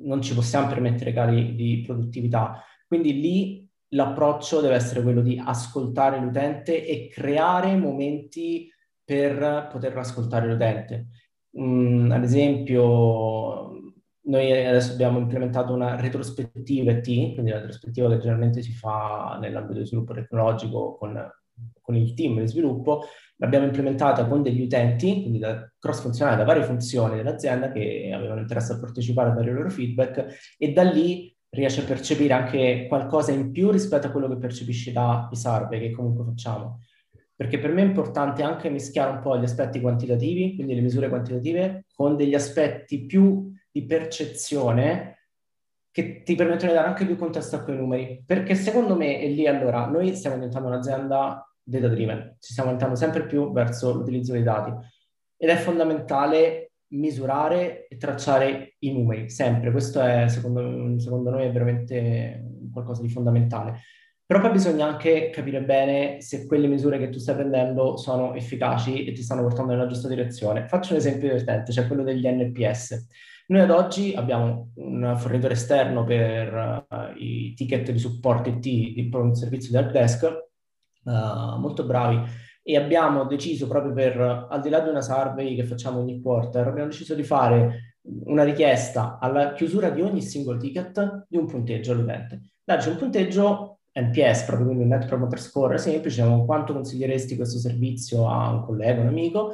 [0.01, 2.61] non ci possiamo permettere cali di produttività.
[2.87, 8.69] Quindi lì l'approccio deve essere quello di ascoltare l'utente e creare momenti
[9.03, 11.07] per poter ascoltare l'utente.
[11.59, 13.76] Mm, ad esempio,
[14.27, 19.79] noi adesso abbiamo implementato una retrospettiva ET, quindi la retrospettiva che generalmente si fa nell'ambito
[19.79, 21.29] di sviluppo tecnologico con,
[21.81, 23.03] con il team di sviluppo,
[23.37, 28.73] l'abbiamo implementata con degli utenti, quindi da cross-funzionale da varie funzioni dell'azienda che avevano interesse
[28.73, 33.31] a partecipare a dare i loro feedback e da lì riesci a percepire anche qualcosa
[33.31, 36.81] in più rispetto a quello che percepisci dai survey che comunque facciamo.
[37.33, 41.07] Perché per me è importante anche mischiare un po' gli aspetti quantitativi, quindi le misure
[41.07, 45.13] quantitative, con degli aspetti più di percezione
[45.91, 48.23] che ti permettono di dare anche più contesto a quei numeri.
[48.25, 52.95] Perché secondo me, e lì allora, noi stiamo diventando un'azienda data driven, ci stiamo andando
[52.95, 54.71] sempre più verso l'utilizzo dei dati
[55.35, 59.71] ed è fondamentale misurare e tracciare i numeri, sempre.
[59.71, 63.81] Questo è, secondo, secondo noi, è veramente qualcosa di fondamentale.
[64.25, 69.05] Però poi bisogna anche capire bene se quelle misure che tu stai prendendo sono efficaci
[69.05, 70.67] e ti stanno portando nella giusta direzione.
[70.67, 73.07] Faccio un esempio divertente, cioè quello degli NPS.
[73.49, 79.09] Noi ad oggi abbiamo un fornitore esterno per uh, i ticket di supporto IT, di
[79.13, 80.23] un servizio di helpdesk,
[81.03, 82.21] uh, molto bravi,
[82.61, 86.67] e abbiamo deciso proprio per, al di là di una survey che facciamo ogni quarter,
[86.67, 91.93] abbiamo deciso di fare una richiesta alla chiusura di ogni singolo ticket di un punteggio
[91.93, 92.41] all'utente.
[92.65, 97.59] Darci un punteggio NPS, proprio quindi un Net Promoter Score semplice, diciamo, quanto consiglieresti questo
[97.59, 99.53] servizio a un collega, un amico,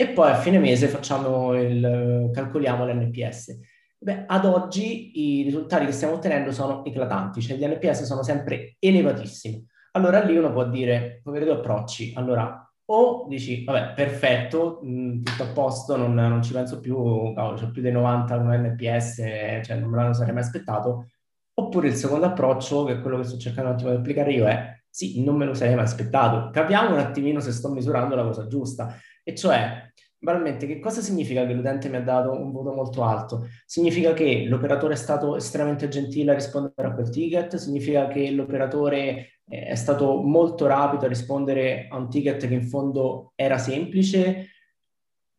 [0.00, 3.58] e poi a fine mese il, calcoliamo l'NPS.
[3.98, 8.76] Beh, ad oggi i risultati che stiamo ottenendo sono eclatanti, cioè gli NPS sono sempre
[8.78, 9.66] elevatissimi.
[9.92, 12.12] Allora lì uno può dire, può avere due approcci.
[12.14, 17.56] Allora, o dici, vabbè, perfetto, mh, tutto a posto, non, non, ci penso più, cavolo,
[17.56, 19.16] c'ho più dei 90 con NPS,
[19.64, 21.08] cioè non me lo sarei mai aspettato.
[21.54, 24.46] Oppure il secondo approccio, che è quello che sto cercando un attimo di applicare io,
[24.46, 26.50] è sì, non me lo sarei mai aspettato.
[26.50, 28.96] Capiamo un attimino se sto misurando la cosa giusta.
[29.28, 33.46] E cioè, banalmente, che cosa significa che l'utente mi ha dato un voto molto alto?
[33.66, 37.56] Significa che l'operatore è stato estremamente gentile a rispondere a quel ticket?
[37.56, 42.62] Significa che l'operatore eh, è stato molto rapido a rispondere a un ticket che in
[42.62, 44.46] fondo era semplice?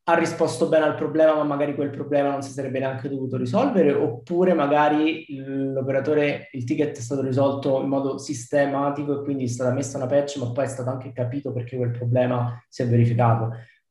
[0.03, 3.91] Ha risposto bene al problema, ma magari quel problema non si sarebbe neanche dovuto risolvere?
[3.91, 9.73] Oppure magari l'operatore, il ticket è stato risolto in modo sistematico e quindi è stata
[9.73, 13.49] messa una patch, ma poi è stato anche capito perché quel problema si è verificato?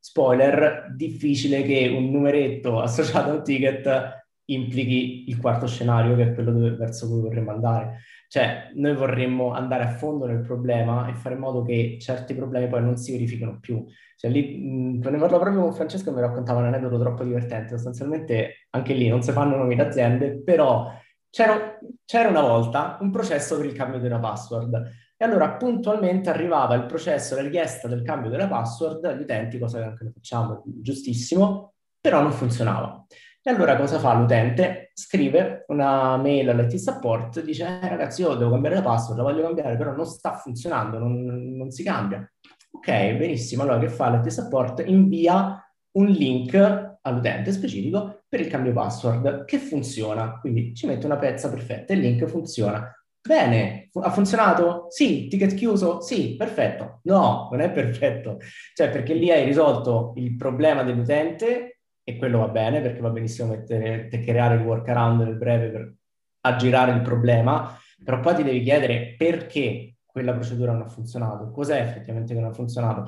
[0.08, 4.16] Spoiler, difficile che un numeretto associato a un ticket
[4.46, 8.00] implichi il quarto scenario, che è quello dove, verso cui vorremmo andare.
[8.28, 12.68] Cioè, noi vorremmo andare a fondo nel problema e fare in modo che certi problemi
[12.68, 13.84] poi non si verifichino più.
[14.16, 17.74] Cioè, lì, mh, ne parlo proprio con Francesco, mi raccontava un aneddoto troppo divertente.
[17.74, 20.90] Sostanzialmente, anche lì non si fanno nomi d'aziende, però
[21.28, 26.30] c'era, c'era una volta un processo per il cambio di una password e allora puntualmente
[26.30, 30.12] arrivava il processo, la richiesta del cambio della password agli utenti, cosa che anche noi
[30.12, 33.04] facciamo, giustissimo, però non funzionava.
[33.42, 34.92] E allora cosa fa l'utente?
[34.94, 39.42] Scrive una mail all'IT support, dice eh, ragazzi io devo cambiare la password, la voglio
[39.42, 42.30] cambiare, però non sta funzionando, non, non si cambia.
[42.70, 44.84] Ok, benissimo, allora che fa l'IT support?
[44.86, 45.60] Invia
[45.92, 46.54] un link
[47.00, 52.00] all'utente specifico per il cambio password che funziona, quindi ci mette una pezza perfetta, il
[52.00, 52.92] link funziona.
[53.20, 54.86] Bene, ha funzionato?
[54.88, 56.00] Sì, ticket chiuso?
[56.00, 57.00] Sì, perfetto.
[57.04, 58.38] No, non è perfetto.
[58.74, 63.48] Cioè, perché lì hai risolto il problema dell'utente e quello va bene, perché va benissimo
[63.48, 65.94] mettere, creare il workaround nel breve per
[66.40, 71.80] aggirare il problema, però poi ti devi chiedere perché quella procedura non ha funzionato, cos'è
[71.80, 73.04] effettivamente che non ha funzionato.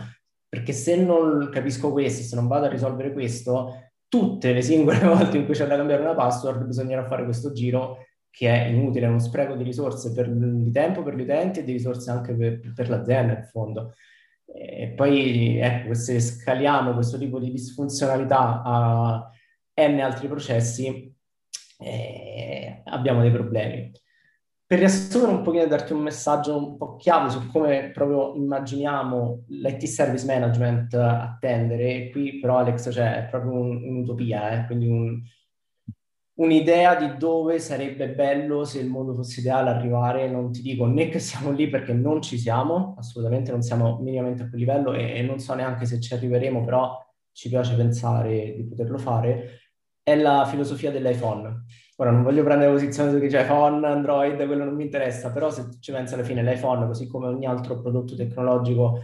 [0.48, 5.38] Perché se non capisco questo, se non vado a risolvere questo, tutte le singole volte
[5.38, 9.08] in cui c'è da cambiare una password bisognerà fare questo giro che è inutile, è
[9.08, 12.72] uno spreco di risorse per, di tempo per gli utenti e di risorse anche per,
[12.74, 13.94] per l'azienda in fondo.
[14.52, 19.30] E poi ecco, se scaliamo questo tipo di disfunzionalità a
[19.76, 21.14] n altri processi,
[21.78, 23.90] eh, abbiamo dei problemi.
[24.66, 29.44] Per riassumere un pochino e darti un messaggio un po' chiave su come proprio immaginiamo
[29.48, 34.66] l'IT service management attendere, qui però Alex cioè, proprio un, un'utopia, eh?
[34.66, 35.20] quindi un,
[36.40, 41.08] un'idea di dove sarebbe bello se il mondo fosse ideale arrivare, non ti dico né
[41.08, 45.18] che siamo lì perché non ci siamo, assolutamente non siamo minimamente a quel livello e,
[45.18, 46.98] e non so neanche se ci arriveremo, però
[47.32, 49.60] ci piace pensare di poterlo fare,
[50.02, 51.64] è la filosofia dell'iPhone.
[51.96, 55.50] Ora non voglio prendere posizione su chi c'è iPhone, Android, quello non mi interessa, però
[55.50, 59.02] se ci pensi alla fine l'iPhone, così come ogni altro prodotto tecnologico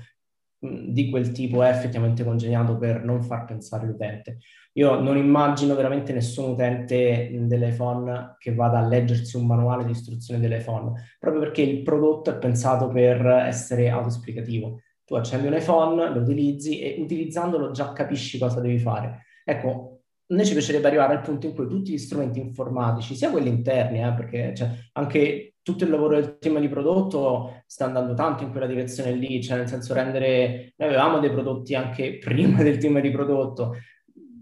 [0.59, 4.39] di quel tipo, è effettivamente congegnato per non far pensare l'utente.
[4.77, 10.39] Io non immagino veramente nessun utente dell'iPhone che vada a leggersi un manuale di istruzione
[10.39, 14.81] dell'iPhone, proprio perché il prodotto è pensato per essere autoesplicativo.
[15.05, 19.25] Tu accendi un iPhone, lo utilizzi e utilizzandolo già capisci cosa devi fare.
[19.45, 23.49] Ecco, noi ci piacerebbe arrivare al punto in cui tutti gli strumenti informatici, sia quelli
[23.49, 28.43] interni, eh, perché cioè, anche tutto il lavoro del team di prodotto sta andando tanto
[28.43, 32.79] in quella direzione lì, cioè nel senso rendere, noi avevamo dei prodotti anche prima del
[32.79, 33.75] team di prodotto,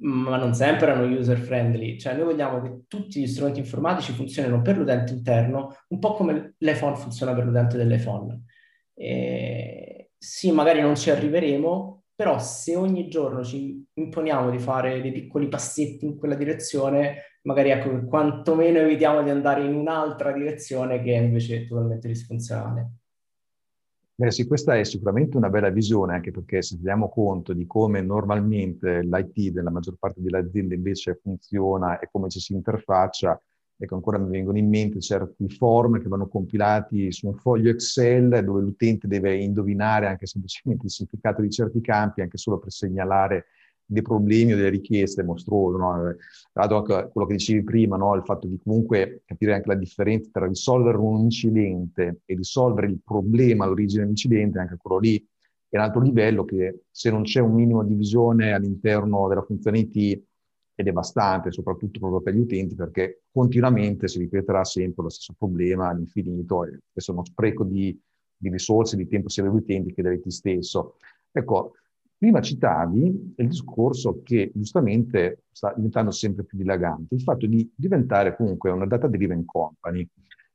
[0.00, 4.60] ma non sempre erano user friendly, cioè noi vogliamo che tutti gli strumenti informatici funzionino
[4.62, 8.44] per l'utente interno, un po' come l'iPhone funziona per l'utente dell'iPhone.
[8.94, 15.12] E sì, magari non ci arriveremo, però se ogni giorno ci imponiamo di fare dei
[15.12, 21.14] piccoli passetti in quella direzione, magari ecco, quantomeno evitiamo di andare in un'altra direzione che
[21.14, 22.90] è invece totalmente disfunzionale.
[24.16, 28.00] Beh sì, questa è sicuramente una bella visione, anche perché se teniamo conto di come
[28.00, 33.40] normalmente l'IT della maggior parte delle aziende invece funziona e come ci si interfaccia,
[33.76, 38.44] Ecco, ancora mi vengono in mente certi form che vanno compilati su un foglio Excel
[38.44, 43.46] dove l'utente deve indovinare anche semplicemente il significato di certi campi, anche solo per segnalare
[43.86, 45.78] dei problemi o delle richieste mostruose.
[45.78, 46.16] No?
[46.52, 48.14] Anche quello che dicevi prima, no?
[48.14, 53.00] il fatto di comunque capire anche la differenza tra risolvere un incidente e risolvere il
[53.04, 55.26] problema all'origine dell'incidente, anche quello lì
[55.68, 59.80] è un altro livello che se non c'è un minimo di visione all'interno della funzione
[59.80, 60.22] IT
[60.76, 65.88] è devastante, soprattutto proprio per gli utenti, perché continuamente si ripeterà sempre lo stesso problema
[65.88, 67.98] all'infinito e questo è uno spreco di,
[68.36, 70.96] di risorse, di tempo sia degli utenti che degli te stesso.
[71.32, 71.74] Ecco,
[72.16, 78.36] prima citavi il discorso che giustamente sta diventando sempre più dilagante, il fatto di diventare
[78.36, 80.08] comunque una data-driven company.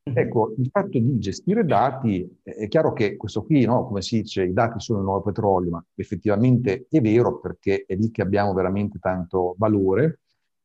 [0.04, 0.17] Mhm.
[0.17, 4.43] Ecco, il fatto di gestire dati, è chiaro che questo qui, no, come si dice,
[4.43, 8.54] i dati sono il nuovo petrolio, ma effettivamente è vero perché è lì che abbiamo
[8.54, 10.19] veramente tanto valore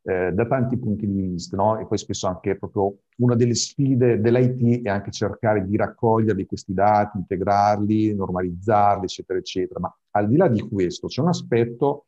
[0.06, 1.78] eh, da tanti punti di vista, no?
[1.78, 6.74] E poi spesso anche proprio una delle sfide dell'IT è anche cercare di raccoglierli questi
[6.74, 9.80] dati, integrarli, normalizzarli, eccetera, eccetera.
[9.80, 12.06] Ma al di là di questo c'è un aspetto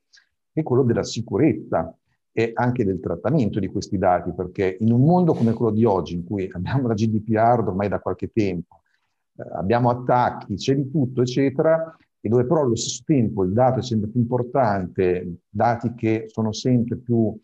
[0.53, 1.95] che è quello della sicurezza
[2.33, 6.15] e anche del trattamento di questi dati, perché in un mondo come quello di oggi,
[6.15, 8.83] in cui abbiamo la GDPR ormai da qualche tempo,
[9.37, 13.79] eh, abbiamo attacchi, c'è di tutto, eccetera, e dove però allo stesso tempo il dato
[13.79, 17.35] è sempre più importante, dati che sono sempre più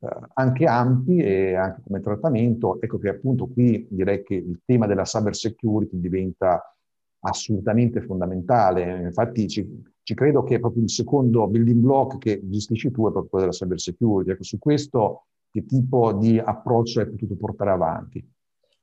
[0.00, 4.86] eh, anche ampi e anche come trattamento, ecco che appunto qui direi che il tema
[4.86, 6.62] della cyber security diventa
[7.22, 9.02] assolutamente fondamentale.
[9.02, 13.28] Infatti ci, ci, credo che proprio il secondo building block che gestisci tu è proprio
[13.30, 14.30] quello della cyber security.
[14.30, 18.26] Ecco, su questo che tipo di approccio hai potuto portare avanti?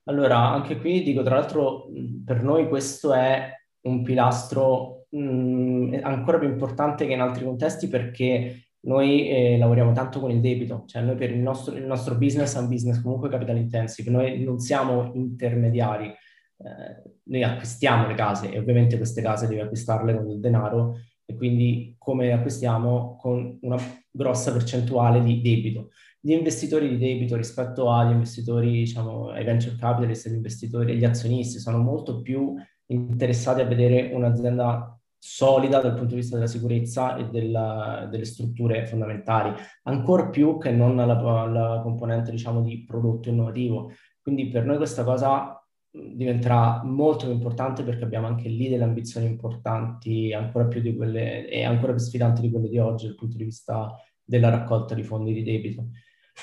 [0.03, 1.87] Allora, anche qui dico, tra l'altro,
[2.25, 8.69] per noi questo è un pilastro mh, ancora più importante che in altri contesti perché
[8.81, 12.55] noi eh, lavoriamo tanto con il debito, cioè noi per il nostro, il nostro business
[12.55, 16.13] è un business comunque capital intensive, noi non siamo intermediari,
[16.61, 21.35] eh, noi acquistiamo le case e ovviamente queste case devi acquistarle con il denaro e
[21.35, 23.77] quindi come acquistiamo con una
[24.09, 25.89] grossa percentuale di debito.
[26.19, 31.59] Gli investitori di debito rispetto agli investitori, diciamo, ai venture capitalist, agli investitori, agli azionisti
[31.59, 32.55] sono molto più
[32.87, 38.85] interessati a vedere un'azienda solida dal punto di vista della sicurezza e della, delle strutture
[38.85, 39.53] fondamentali,
[39.83, 43.91] ancora più che non la, la componente, diciamo, di prodotto innovativo.
[44.21, 45.58] Quindi per noi questa cosa
[45.91, 51.47] diventerà molto più importante perché abbiamo anche lì delle ambizioni importanti, ancora più di quelle
[51.47, 55.03] e ancora più sfidanti di quelle di oggi dal punto di vista della raccolta di
[55.03, 55.89] fondi di debito.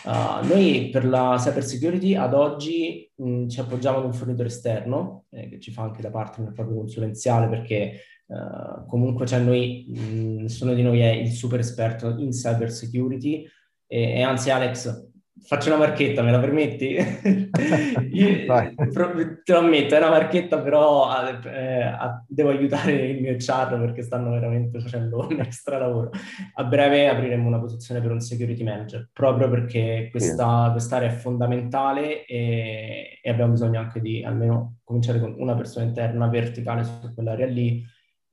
[0.04, 5.24] Uh, noi per la cyber security ad oggi mh, ci appoggiamo ad un fornitore esterno
[5.30, 10.42] eh, che ci fa anche da partner proprio consulenziale perché uh, comunque cioè noi, mh,
[10.42, 13.46] nessuno di noi è il super esperto in cyber security
[13.86, 16.96] e, e anzi Alex Faccio una marchetta, me la permetti?
[18.10, 21.92] Io, te lo ammetto, è una marchetta, però eh,
[22.26, 26.10] devo aiutare il mio char perché stanno veramente facendo un extra lavoro.
[26.54, 32.24] A breve apriremo una posizione per un security manager, proprio perché questa, quest'area è fondamentale
[32.24, 37.46] e, e abbiamo bisogno anche di almeno cominciare con una persona interna verticale su quell'area
[37.46, 37.84] lì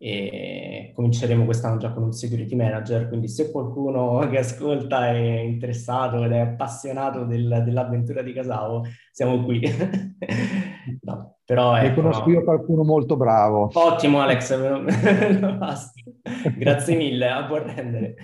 [0.06, 6.26] e cominceremo quest'anno già con un security manager, quindi se qualcuno che ascolta è interessato
[6.26, 8.84] ed è appassionato del, dell'avventura di Casavo,
[9.14, 9.62] siamo qui.
[11.04, 13.70] no, però ecco, ne conosco io qualcuno molto bravo.
[13.72, 14.54] Ottimo Alex,
[16.58, 18.16] grazie mille, a buon rendere.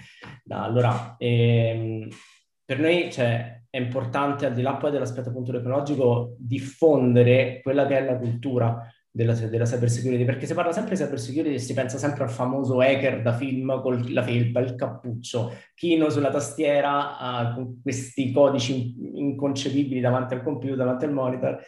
[0.48, 2.10] No, allora, ehm,
[2.66, 8.00] per noi cioè, è importante, al di là poi dell'aspetto appunto tecnologico, diffondere quella che
[8.00, 11.60] è la cultura della, della cyber security, perché si parla sempre di cyber security e
[11.60, 16.30] si pensa sempre al famoso hacker da film con la felpa, il cappuccio, chino sulla
[16.30, 21.60] tastiera uh, con questi codici inconcepibili davanti al computer, davanti al monitor,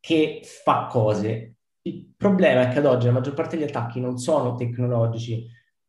[0.00, 1.54] che fa cose.
[1.82, 5.46] Il problema è che ad oggi la maggior parte degli attacchi non sono tecnologici,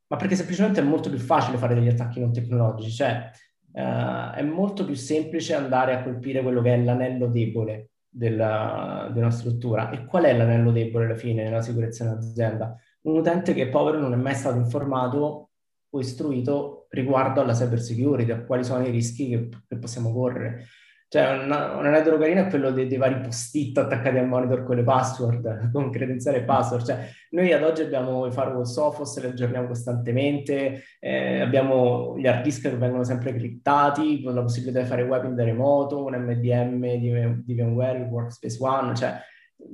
[0.08, 3.30] ma perché semplicemente è molto più facile fare degli attacchi non tecnologici, cioè
[3.72, 9.30] uh, è molto più semplice andare a colpire quello che è l'anello debole della, della
[9.30, 9.90] struttura.
[9.90, 12.76] E qual è l'anello debole alla fine nella sicurezza dell'azienda?
[13.02, 15.50] Un utente che è povero non è mai stato informato
[15.90, 20.66] o istruito riguardo alla cyber security, a quali sono i rischi che, che possiamo correre.
[21.08, 24.76] Cioè, un, un aneddoto carino è quello dei, dei, vari post-it attaccati al monitor con
[24.76, 26.86] le password, con credenziale e password.
[26.86, 32.44] Cioè, noi ad oggi abbiamo i firewall Sophos, li aggiorniamo costantemente, eh, abbiamo gli hard
[32.44, 36.16] disk che vengono sempre criptati, con la possibilità di fare web in da remoto, un
[36.16, 39.14] MDM di, di VMware, il Workspace ONE, cioè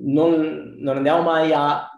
[0.03, 1.90] non, non andiamo mai a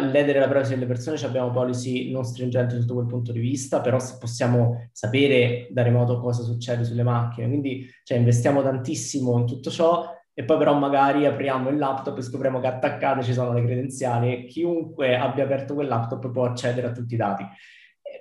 [0.00, 3.98] ledere la privacy delle persone, abbiamo policy non stringenti sotto quel punto di vista, però
[4.18, 10.14] possiamo sapere da remoto cosa succede sulle macchine, quindi cioè, investiamo tantissimo in tutto ciò
[10.32, 14.32] e poi però magari apriamo il laptop e scopriamo che attaccate ci sono le credenziali
[14.32, 17.44] e chiunque abbia aperto quel laptop può accedere a tutti i dati.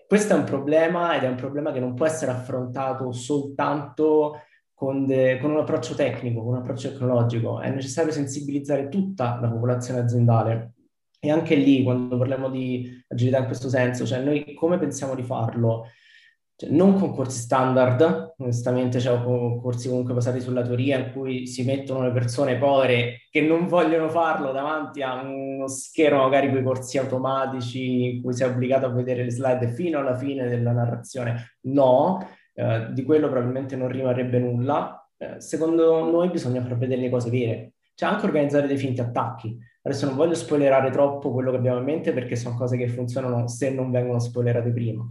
[0.08, 4.39] Questo è un problema ed è un problema che non può essere affrontato soltanto
[4.74, 9.50] con, de, con un approccio tecnico, con un approccio tecnologico, è necessario sensibilizzare tutta la
[9.50, 10.74] popolazione aziendale
[11.26, 15.23] e anche lì, quando parliamo di agilità in questo senso, cioè noi come pensiamo di
[15.23, 15.88] farlo?
[16.57, 21.65] Cioè, non con corsi standard, onestamente, cioè corsi comunque basati sulla teoria in cui si
[21.65, 26.97] mettono le persone povere che non vogliono farlo davanti a uno schermo, magari quei corsi
[26.97, 31.57] automatici in cui sei obbligato a vedere le slide fino alla fine della narrazione.
[31.63, 35.05] No, eh, di quello probabilmente non rimarrebbe nulla.
[35.17, 39.57] Eh, secondo noi bisogna far vedere le cose vere, cioè anche organizzare dei finti attacchi.
[39.86, 43.47] Adesso non voglio spoilerare troppo quello che abbiamo in mente perché sono cose che funzionano
[43.47, 45.07] se non vengono spoilerate prima.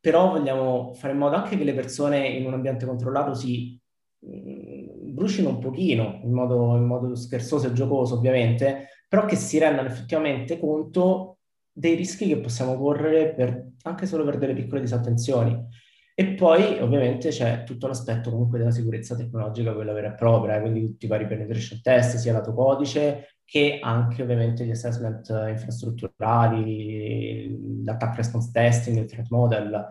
[0.00, 3.76] Però vogliamo fare in modo anche che le persone in un ambiente controllato si
[4.24, 9.58] mm, brucino un pochino, in modo, in modo scherzoso e giocoso ovviamente, però che si
[9.58, 11.38] rendano effettivamente conto
[11.72, 15.66] dei rischi che possiamo correre per, anche solo per delle piccole disattenzioni.
[16.14, 20.60] E poi ovviamente c'è tutto l'aspetto comunque della sicurezza tecnologica, quella vera e propria, eh,
[20.60, 27.82] quindi tutti i vari penetration test, sia lato codice che anche ovviamente gli assessment infrastrutturali,
[27.82, 29.86] l'attack response testing, il threat model.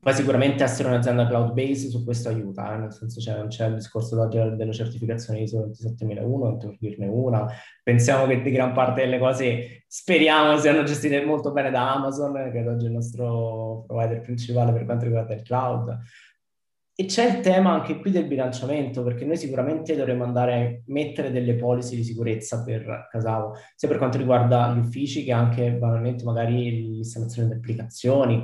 [0.00, 2.78] Poi sicuramente essere un'azienda cloud-based su questo aiuta, eh?
[2.78, 7.48] nel senso c'è, c'è il discorso della certificazione ISO 27001, non per dirne una.
[7.82, 12.60] Pensiamo che di gran parte delle cose speriamo siano gestite molto bene da Amazon, che
[12.60, 15.98] ad oggi è il nostro provider principale per quanto riguarda il cloud.
[17.00, 21.30] E c'è il tema anche qui del bilanciamento, perché noi sicuramente dovremmo andare a mettere
[21.30, 26.24] delle policy di sicurezza per Casavo, sia per quanto riguarda gli uffici che anche banalmente
[26.24, 28.42] magari l'installazione di applicazioni.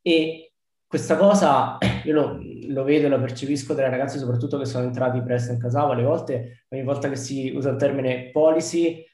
[0.00, 0.52] E
[0.86, 2.38] questa cosa io lo,
[2.68, 6.04] lo vedo e lo percepisco dai ragazzi, soprattutto che sono entrati presto in Casavo, alle
[6.04, 9.04] volte, ogni volta che si usa il termine policy,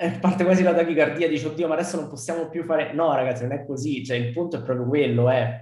[0.00, 2.92] eh, parte quasi la tachicardia, dice oddio ma adesso non possiamo più fare...
[2.92, 5.60] No ragazzi, non è così, cioè il punto è proprio quello, è...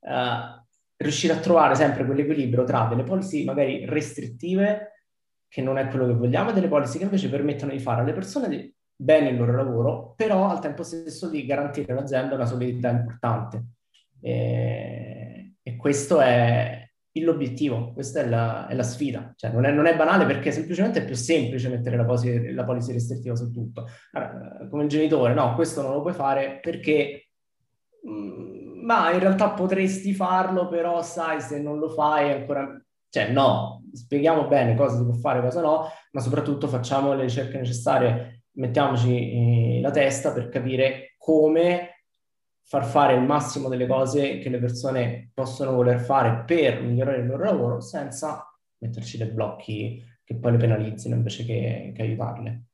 [0.00, 0.59] Uh,
[1.00, 5.06] riuscire a trovare sempre quell'equilibrio tra delle policy magari restrittive,
[5.48, 8.12] che non è quello che vogliamo, e delle policy che invece permettono di fare alle
[8.12, 13.64] persone bene il loro lavoro, però al tempo stesso di garantire all'azienda una solidità importante.
[14.20, 19.32] E, e questo è l'obiettivo, questa è la, è la sfida.
[19.34, 22.64] Cioè, non, è, non, è, banale perché semplicemente è più semplice mettere la policy, la
[22.64, 23.86] policy restrittiva su tutto.
[24.12, 27.30] Allora, come genitore, no, questo non lo puoi fare perché...
[28.02, 28.39] Mh, mm,
[28.90, 32.76] ma in realtà potresti farlo, però sai, se non lo fai ancora...
[33.08, 37.58] Cioè no, spieghiamo bene cosa si può fare, cosa no, ma soprattutto facciamo le ricerche
[37.58, 42.04] necessarie, mettiamoci la testa per capire come
[42.62, 47.26] far fare il massimo delle cose che le persone possono voler fare per migliorare il
[47.26, 48.44] loro lavoro senza
[48.78, 52.69] metterci dei blocchi che poi le penalizzino invece che, che aiutarle.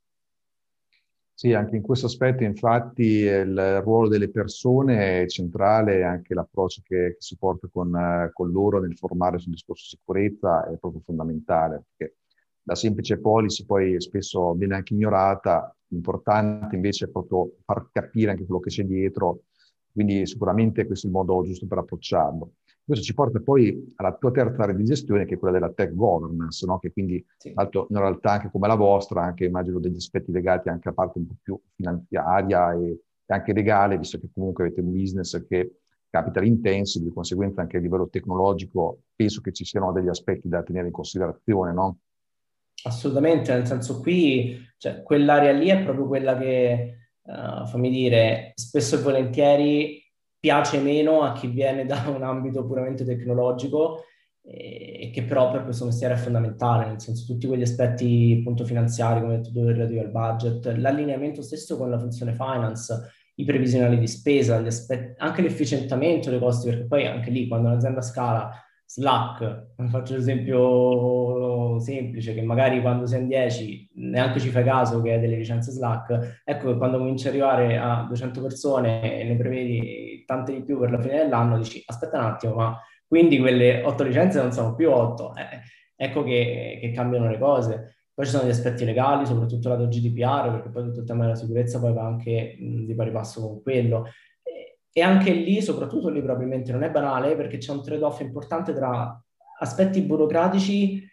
[1.39, 7.11] Sì, anche in questo aspetto infatti il ruolo delle persone è centrale, anche l'approccio che,
[7.13, 12.17] che si porta con, con, loro nel formare sul discorso sicurezza è proprio fondamentale, perché
[12.63, 18.47] la semplice policy poi spesso viene anche ignorata, l'importante invece è proprio far capire anche
[18.47, 19.43] quello che c'è dietro,
[19.93, 22.53] quindi sicuramente questo è il modo giusto per approcciarlo.
[22.87, 25.93] Questo ci porta poi alla tua terza area di gestione, che è quella della tech
[25.93, 26.79] governance, no?
[26.79, 27.49] che quindi sì.
[27.49, 31.27] in realtà anche come la vostra, anche immagino degli aspetti legati anche a parte un
[31.27, 32.91] po' più finanziaria e,
[33.27, 37.77] e anche legale, visto che comunque avete un business che capital intensive, di conseguenza anche
[37.77, 41.99] a livello tecnologico penso che ci siano degli aspetti da tenere in considerazione, no?
[42.85, 48.95] Assolutamente, nel senso qui, cioè, quell'area lì è proprio quella che, uh, fammi dire, spesso
[48.95, 50.06] e volentieri
[50.47, 54.05] piace meno a chi viene da un ambito puramente tecnologico
[54.49, 59.21] e che però per questo mestiere è fondamentale, nel senso tutti quegli aspetti appunto finanziari,
[59.21, 64.07] come detto tu, relativi al budget, l'allineamento stesso con la funzione finance, i previsionali di
[64.07, 68.53] spesa, aspetti, anche l'efficientamento dei costi, perché poi anche lì quando un'azienda scala
[68.87, 75.15] Slack, faccio l'esempio semplice, che magari quando sei in 10 neanche ci fai caso che
[75.15, 79.37] hai delle licenze Slack, ecco che quando cominci ad arrivare a 200 persone e ne
[79.37, 83.83] prevedi tante di più per la fine dell'anno, dici aspetta un attimo, ma quindi quelle
[83.83, 85.61] 8 licenze non sono più 8, eh,
[85.97, 87.95] ecco che, che, cambiano le cose.
[88.13, 91.37] Poi ci sono gli aspetti legali, soprattutto lato GDPR, perché poi tutto il tema della
[91.37, 94.07] sicurezza poi va anche mh, di pari passo con quello.
[94.93, 99.23] E anche lì, soprattutto lì probabilmente non è banale perché c'è un trade-off importante tra
[99.59, 101.07] aspetti burocratici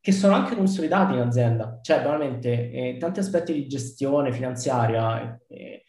[0.00, 1.80] che sono anche consolidati in azienda.
[1.82, 5.82] Cioè, banalmente, eh, tanti aspetti di gestione finanziaria eh,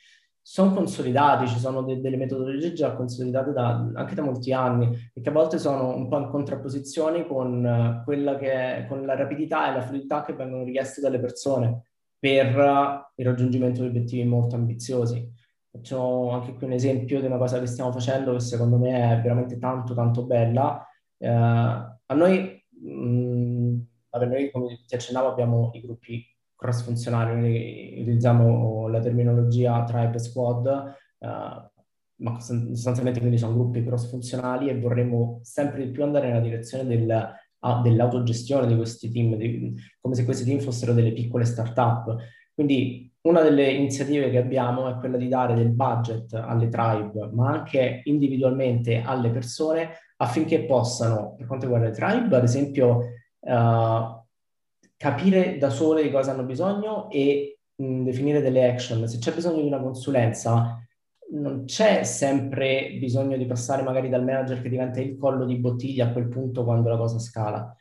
[0.50, 5.20] sono consolidati, ci sono de- delle metodologie già consolidate da, anche da molti anni e
[5.20, 9.74] che a volte sono un po' in contrapposizione con, quella che con la rapidità e
[9.74, 15.30] la fluidità che vengono richieste dalle persone per il raggiungimento di obiettivi molto ambiziosi.
[15.70, 19.22] Faccio anche qui un esempio di una cosa che stiamo facendo che secondo me è
[19.22, 20.82] veramente tanto tanto bella.
[21.18, 23.80] Eh, a noi, mh, mm,
[24.12, 26.26] vabbè, noi come ti accennavo abbiamo i gruppi
[26.58, 30.66] cross funzionali, noi utilizziamo la terminologia tribe squad,
[31.20, 31.72] eh,
[32.20, 36.86] ma sostanzialmente quindi sono gruppi cross funzionali e vorremmo sempre di più andare nella direzione
[36.86, 37.10] del,
[37.60, 42.16] a, dell'autogestione di questi team, di, come se questi team fossero delle piccole start-up.
[42.54, 47.52] Quindi una delle iniziative che abbiamo è quella di dare del budget alle tribe, ma
[47.52, 53.00] anche individualmente alle persone affinché possano, per quanto riguarda le tribe, ad esempio,
[53.42, 54.26] uh,
[54.98, 59.08] capire da sole di cosa hanno bisogno e mh, definire delle action.
[59.08, 60.82] Se c'è bisogno di una consulenza,
[61.30, 66.08] non c'è sempre bisogno di passare magari dal manager che diventa il collo di bottiglia
[66.08, 67.76] a quel punto quando la cosa scala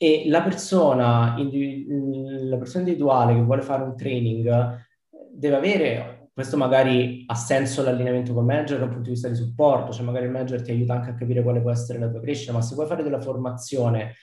[0.00, 4.86] e la persona, la persona individuale che vuole fare un training
[5.32, 9.90] deve avere, questo magari ha senso l'allineamento col manager dal punto di vista di supporto,
[9.90, 12.52] cioè magari il manager ti aiuta anche a capire quale può essere la tua crescita,
[12.52, 14.14] ma se vuoi fare della formazione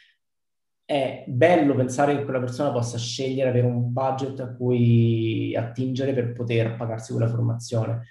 [0.86, 6.32] è bello pensare che quella persona possa scegliere, avere un budget a cui attingere per
[6.34, 8.04] poter pagarsi quella formazione.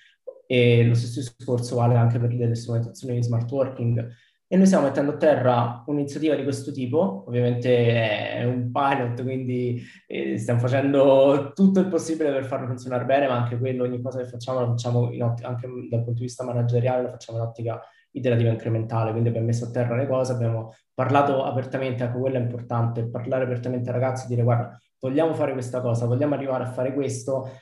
[0.47, 4.13] E lo stesso discorso vale anche per le strumentazioni di smart working
[4.47, 9.83] e noi stiamo mettendo a terra un'iniziativa di questo tipo, ovviamente è un pilot, quindi
[10.07, 14.19] eh, stiamo facendo tutto il possibile per farlo funzionare bene, ma anche quello, ogni cosa
[14.21, 17.81] che facciamo la facciamo ott- anche dal punto di vista manageriale, la facciamo in ottica
[18.13, 22.41] iterativa incrementale, quindi abbiamo messo a terra le cose, abbiamo parlato apertamente, ecco quello è
[22.41, 26.73] importante, parlare apertamente ai ragazzi e dire guarda, vogliamo fare questa cosa, vogliamo arrivare a
[26.73, 27.59] fare questo,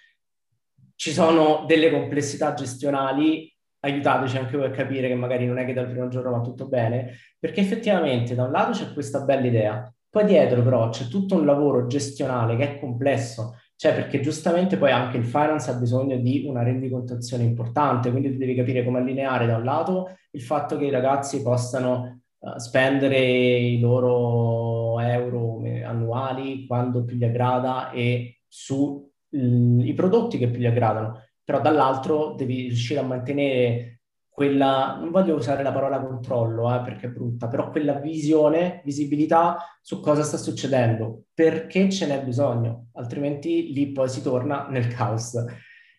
[0.95, 3.53] ci sono delle complessità gestionali
[3.85, 6.69] aiutateci anche voi a capire che magari non è che dal primo giorno va tutto
[6.69, 11.35] bene, perché effettivamente da un lato c'è questa bella idea, poi dietro però c'è tutto
[11.37, 16.17] un lavoro gestionale che è complesso, cioè perché giustamente poi anche il finance ha bisogno
[16.17, 20.77] di una rendicontazione importante, quindi tu devi capire come allineare da un lato il fatto
[20.77, 28.43] che i ragazzi possano uh, spendere i loro euro annuali quando più gli aggrada e
[28.47, 35.35] sui prodotti che più gli aggradano però dall'altro devi riuscire a mantenere quella, non voglio
[35.35, 40.39] usare la parola controllo eh, perché è brutta, però quella visione, visibilità su cosa sta
[40.39, 45.35] succedendo, perché ce n'è bisogno, altrimenti lì poi si torna nel caos.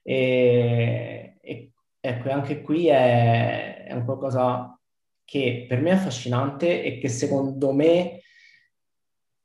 [0.01, 4.79] E, e ecco, anche qui è, è un qualcosa
[5.25, 8.21] che per me è affascinante e che secondo me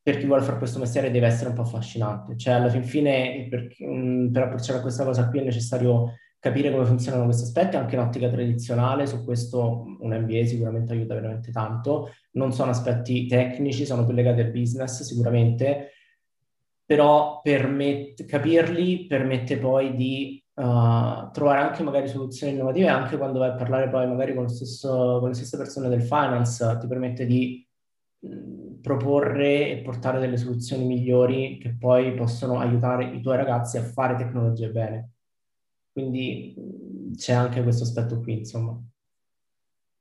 [0.03, 2.37] per chi vuole fare questo mestiere deve essere un po' affascinante.
[2.37, 6.71] Cioè, alla fin fine, per, mm, per approcciare a questa cosa qui è necessario capire
[6.71, 11.51] come funzionano questi aspetti anche in ottica tradizionale, su questo un MBA sicuramente aiuta veramente
[11.51, 15.93] tanto, non sono aspetti tecnici, sono più legati al business sicuramente,
[16.85, 23.51] però permette, capirli permette poi di uh, trovare anche magari soluzioni innovative, anche quando vai
[23.51, 27.67] a parlare poi magari con, stesso, con le stesse persone del finance, ti permette di
[28.81, 34.17] proporre e portare delle soluzioni migliori che poi possono aiutare i tuoi ragazzi a fare
[34.17, 35.11] tecnologie bene.
[35.93, 36.55] Quindi
[37.17, 38.81] c'è anche questo aspetto qui, insomma.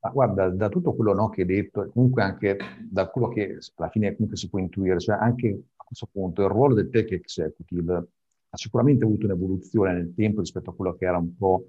[0.00, 2.56] Ma guarda, da tutto quello no, che hai detto, comunque anche
[2.88, 6.48] da quello che alla fine comunque si può intuire, cioè anche a questo punto il
[6.48, 8.06] ruolo del tech executive
[8.50, 11.68] ha sicuramente avuto un'evoluzione nel tempo rispetto a quello che era un po'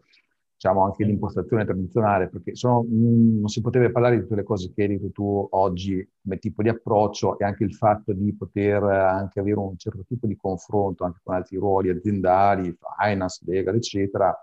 [0.59, 4.73] diciamo, anche l'impostazione tradizionale, perché sono, mh, non si poteva parlare di tutte le cose
[4.73, 8.83] che hai detto tu oggi come tipo di approccio e anche il fatto di poter
[8.83, 14.35] anche avere un certo tipo di confronto anche con altri ruoli aziendali, finance, legal, eccetera,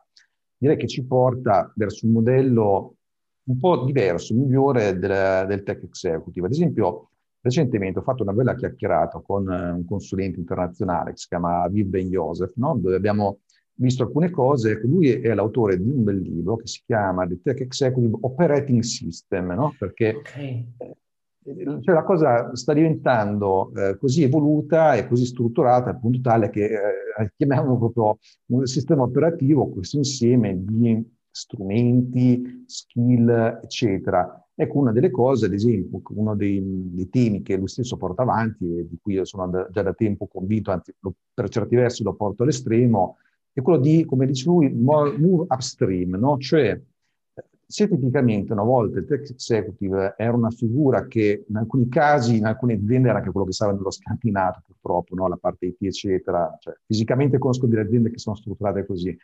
[0.57, 2.95] direi che ci porta verso un modello
[3.49, 6.47] un po' diverso, migliore del, del tech executive.
[6.47, 7.11] Ad esempio,
[7.47, 12.09] recentemente ho fatto una bella chiacchierata con un consulente internazionale che si chiama Viv Ben
[12.09, 12.77] Joseph, no?
[12.77, 13.39] dove abbiamo
[13.79, 17.41] visto alcune cose, ecco, lui è l'autore di un bel libro che si chiama The
[17.43, 19.75] Tech Executive Operating System, no?
[19.79, 20.67] perché okay.
[20.79, 20.97] Eh,
[21.81, 26.65] cioè, la cosa sta diventando eh, così evoluta e così strutturata al punto tale che
[26.65, 34.41] eh, chiamiamo proprio un sistema operativo, questo insieme di strumenti, skill, eccetera.
[34.59, 38.65] Ecco, una delle cose, ad esempio, uno dei, dei, temi che lui stesso porta avanti
[38.65, 42.15] e di cui io sono già da tempo convinto, anzi lo, per certi versi lo
[42.15, 43.19] porto all'estremo,
[43.53, 46.39] è quello di, come dice lui, move upstream, no?
[46.39, 46.81] Cioè,
[47.67, 52.47] se tipicamente una volta il tech executive era una figura che in alcuni casi, in
[52.47, 55.29] alcune aziende era anche quello che stava nello scantinato purtroppo, no?
[55.29, 59.17] la parte IT eccetera, cioè, fisicamente conosco delle aziende che sono strutturate così.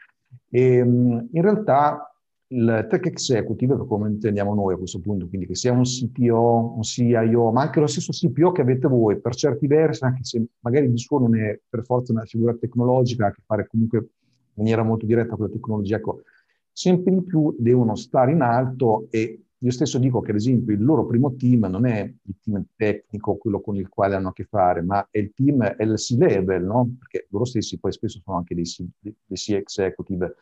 [0.51, 2.12] E, in realtà
[2.53, 6.83] il tech executive, come intendiamo noi a questo punto, quindi che sia un CTO, un
[6.83, 10.91] CIO, ma anche lo stesso CPO che avete voi, per certi versi, anche se magari
[10.91, 14.07] di suo non è per forza una figura tecnologica, ha a che fare comunque in
[14.55, 16.23] maniera molto diretta con la tecnologia, ecco,
[16.71, 20.83] sempre di più devono stare in alto e io stesso dico che ad esempio il
[20.83, 24.45] loro primo team non è il team tecnico, quello con il quale hanno a che
[24.45, 26.97] fare, ma è il team, è il C-level, no?
[26.99, 30.35] Perché loro stessi poi spesso sono anche dei C, dei C executive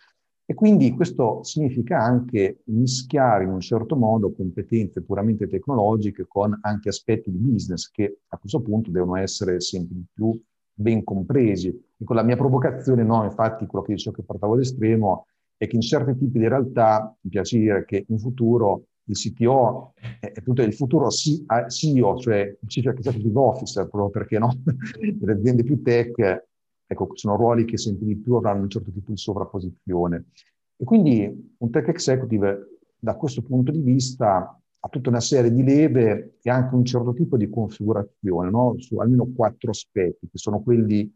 [0.50, 6.88] e quindi questo significa anche mischiare in un certo modo competenze puramente tecnologiche con anche
[6.88, 10.36] aspetti di business che a questo punto devono essere sempre di più
[10.74, 11.68] ben compresi.
[11.68, 15.26] E con la mia provocazione, no, infatti quello che dicevo che portavo all'estremo
[15.56, 19.92] è che in certi tipi di realtà mi piace dire che in futuro il CTO
[20.18, 24.50] è appunto il futuro CEO, cioè il Chief Executive Officer, proprio perché no?
[25.20, 26.48] le aziende più tech
[26.92, 30.24] Ecco, sono ruoli che sempre di più avranno un certo tipo di sovrapposizione.
[30.76, 35.62] E quindi un tech executive da questo punto di vista ha tutta una serie di
[35.62, 38.74] leve e anche un certo tipo di configurazione, no?
[38.78, 41.08] su almeno quattro aspetti, che sono quelli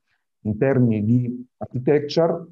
[0.43, 2.47] in termini di architecture,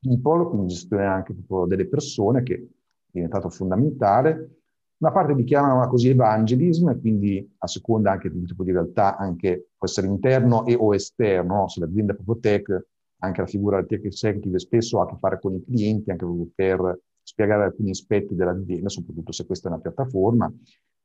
[0.00, 1.32] people, quindi gestione anche
[1.68, 2.66] delle persone, che è
[3.12, 4.62] diventato fondamentale,
[5.04, 9.68] una parte li chiamano così evangelism, quindi a seconda anche del tipo di realtà, anche
[9.76, 11.68] può essere interno e o esterno, no?
[11.68, 12.86] se l'azienda è proprio tech,
[13.18, 16.26] anche la figura del tech executive spesso ha a che fare con i clienti, anche
[16.54, 20.52] per spiegare alcuni aspetti dell'azienda, soprattutto se questa è una piattaforma,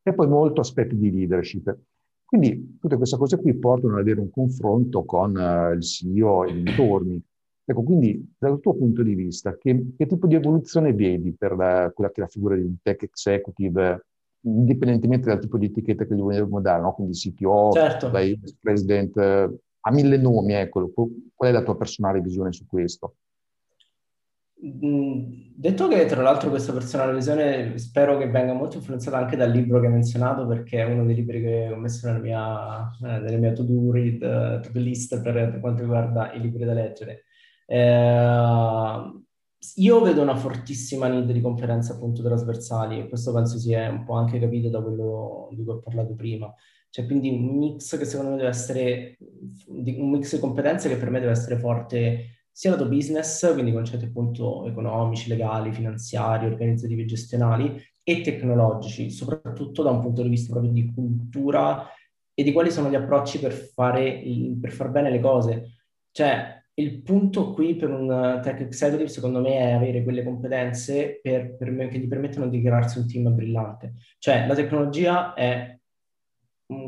[0.01, 1.77] e poi molto aspetti di leadership.
[2.23, 6.51] Quindi tutte queste cose qui portano ad avere un confronto con uh, il CEO e
[6.51, 7.21] i dintorni.
[7.69, 11.91] Ecco, quindi dal tuo punto di vista, che, che tipo di evoluzione vedi per la,
[11.93, 14.07] quella che è la figura di un tech executive,
[14.41, 16.95] indipendentemente dal tipo di etichetta che gli vogliamo dare, no?
[16.95, 18.09] quindi CTO, certo.
[18.09, 20.91] vice president, a mille nomi, ecco,
[21.35, 23.17] qual è la tua personale visione su questo?
[24.65, 29.51] Mm, detto che tra l'altro questa personale visione spero che venga molto influenzata anche dal
[29.51, 33.19] libro che hai menzionato perché è uno dei libri che ho messo nella mia, eh,
[33.19, 37.25] nella mia to-do read, uh, to-do list per, per quanto riguarda i libri da leggere.
[37.71, 39.23] Eh,
[39.75, 44.03] io vedo una fortissima need di conferenze appunto trasversali e questo penso si è un
[44.05, 46.51] po' anche capito da quello di cui ho parlato prima.
[46.89, 49.17] Cioè quindi un mix che secondo me deve essere,
[49.67, 54.05] un mix di competenze che per me deve essere forte sia lato business, quindi concetti
[54.05, 60.51] appunto economici, legali, finanziari, organizzativi e gestionali, e tecnologici, soprattutto da un punto di vista
[60.51, 61.87] proprio di cultura
[62.33, 64.21] e di quali sono gli approcci per fare,
[64.59, 65.75] per far bene le cose.
[66.11, 71.55] Cioè, il punto qui per un tech executive, secondo me, è avere quelle competenze per,
[71.55, 73.95] per me, che gli permettono di crearsi un team brillante.
[74.17, 75.77] Cioè, la tecnologia è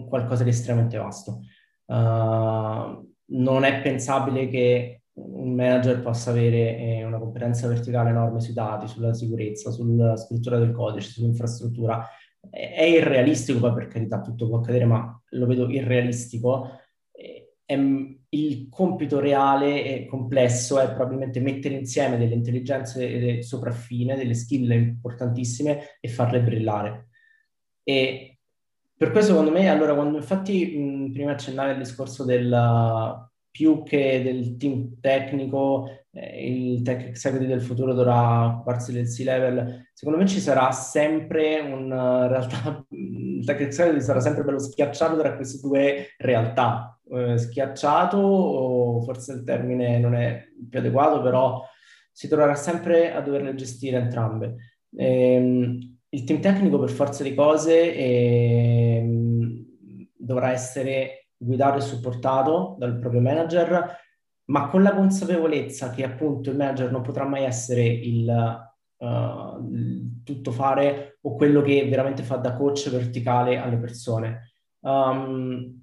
[0.07, 1.41] qualcosa di estremamente vasto.
[1.85, 8.53] Uh, non è pensabile che un manager possa avere eh, una competenza verticale enorme sui
[8.53, 12.07] dati, sulla sicurezza, sulla scrittura del codice, sull'infrastruttura.
[12.49, 16.79] È irrealistico, poi per carità tutto può accadere, ma lo vedo irrealistico.
[17.11, 17.75] È,
[18.33, 25.97] il compito reale e complesso è probabilmente mettere insieme delle intelligenze sopraffine, delle skill importantissime
[25.99, 27.09] e farle brillare.
[27.83, 28.39] E
[28.95, 34.21] per questo secondo me, allora, quando infatti mh, prima accennavi al discorso del più che
[34.23, 39.89] del team tecnico, eh, il tech executive del futuro dovrà occuparsi del C-level.
[39.93, 45.17] Secondo me ci sarà sempre un, in realtà, il tech executive sarà sempre bello schiacciato
[45.17, 46.99] tra queste due realtà.
[47.13, 51.61] Eh, schiacciato, o forse il termine non è più adeguato, però
[52.09, 54.55] si troverà sempre a doverle gestire entrambe.
[54.95, 59.65] Ehm, il team tecnico per forza di cose ehm,
[60.17, 63.97] dovrà essere guidato e supportato dal proprio manager,
[64.45, 68.29] ma con la consapevolezza che appunto il manager non potrà mai essere il,
[68.97, 74.51] uh, tutto fare o quello che veramente fa da coach verticale alle persone.
[74.79, 75.81] Um,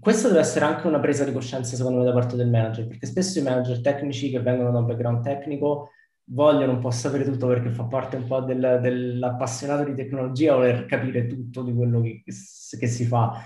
[0.00, 3.06] questa deve essere anche una presa di coscienza, secondo me, da parte del manager, perché
[3.06, 5.90] spesso i manager tecnici che vengono da un background tecnico
[6.28, 10.86] vogliono un po' sapere tutto perché fa parte un po' del, dell'appassionato di tecnologia voler
[10.86, 13.44] capire tutto di quello che, che si fa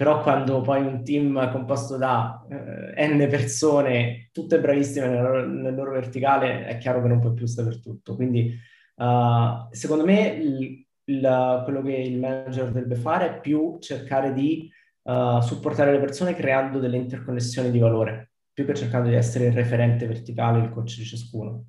[0.00, 5.74] però quando poi un team composto da eh, n persone, tutte bravissime nel loro, nel
[5.74, 8.14] loro, verticale, è chiaro che non puoi più saper tutto.
[8.14, 8.58] Quindi
[8.94, 14.70] uh, secondo me il, il, quello che il manager dovrebbe fare è più cercare di
[15.02, 19.52] uh, supportare le persone creando delle interconnessioni di valore, più che cercando di essere il
[19.52, 21.66] referente verticale, il coach di ciascuno.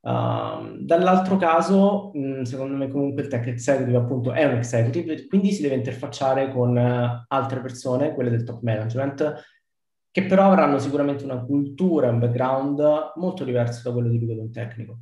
[0.00, 5.52] Uh, dall'altro caso, mh, secondo me comunque il tech executive appunto è un executive, quindi
[5.52, 9.34] si deve interfacciare con uh, altre persone, quelle del top management,
[10.10, 14.98] che però avranno sicuramente una cultura, un background molto diverso da quello di un tecnico.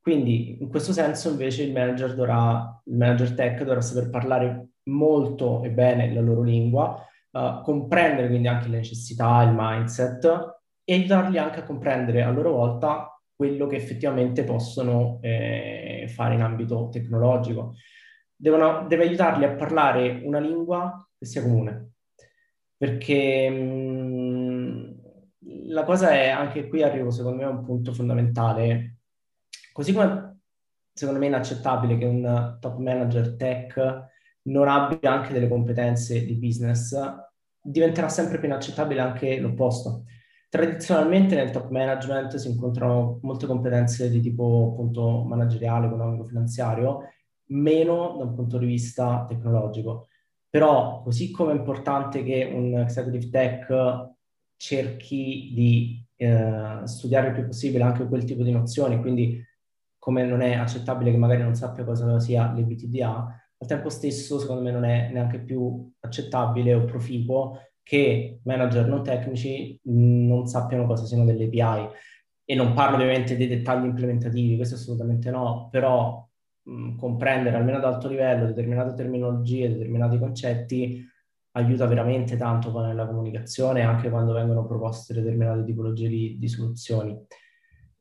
[0.00, 5.62] Quindi in questo senso invece il manager dovrà, il manager tech dovrà saper parlare molto
[5.62, 11.38] e bene la loro lingua, uh, comprendere quindi anche le necessità, il mindset e aiutarli
[11.38, 17.74] anche a comprendere a loro volta quello che effettivamente possono eh, fare in ambito tecnologico.
[18.34, 21.92] Devono, deve aiutarli a parlare una lingua che sia comune,
[22.76, 25.00] perché mh,
[25.66, 28.96] la cosa è, anche qui arrivo secondo me a un punto fondamentale,
[29.72, 30.40] così come
[30.92, 34.10] secondo me è inaccettabile che un top manager tech
[34.44, 36.96] non abbia anche delle competenze di business,
[37.60, 40.04] diventerà sempre più inaccettabile anche l'opposto.
[40.48, 47.08] Tradizionalmente nel top management si incontrano molte competenze di tipo appunto manageriale, economico, finanziario,
[47.46, 50.08] meno da un punto di vista tecnologico.
[50.50, 54.10] Però così come è importante che un executive tech
[54.56, 59.42] cerchi di eh, studiare il più possibile anche quel tipo di nozioni, quindi
[59.98, 64.60] come non è accettabile che magari non sappia cosa sia l'EBTDA, al tempo stesso secondo
[64.60, 71.04] me non è neanche più accettabile o proficuo che manager non tecnici non sappiano cosa
[71.04, 71.88] siano delle API.
[72.44, 76.28] E non parlo ovviamente dei dettagli implementativi, questo assolutamente no, però
[76.62, 81.08] mh, comprendere almeno ad alto livello determinate terminologie, determinati concetti
[81.52, 87.16] aiuta veramente tanto nella comunicazione, anche quando vengono proposte determinate tipologie di, di soluzioni.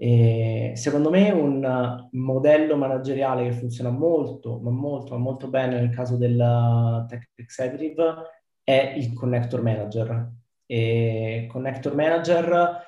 [0.02, 5.92] E secondo me un modello manageriale che funziona molto, ma molto, ma molto bene nel
[5.92, 8.16] caso del tech executive
[8.64, 10.32] è il Connector Manager.
[10.66, 12.80] E Connector Manager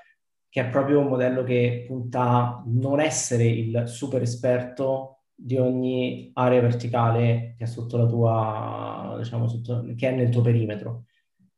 [0.49, 6.32] che è proprio un modello che punta a non essere il super esperto di ogni
[6.34, 7.68] area verticale che è
[8.07, 11.03] tua, diciamo, sotto, che è nel tuo perimetro,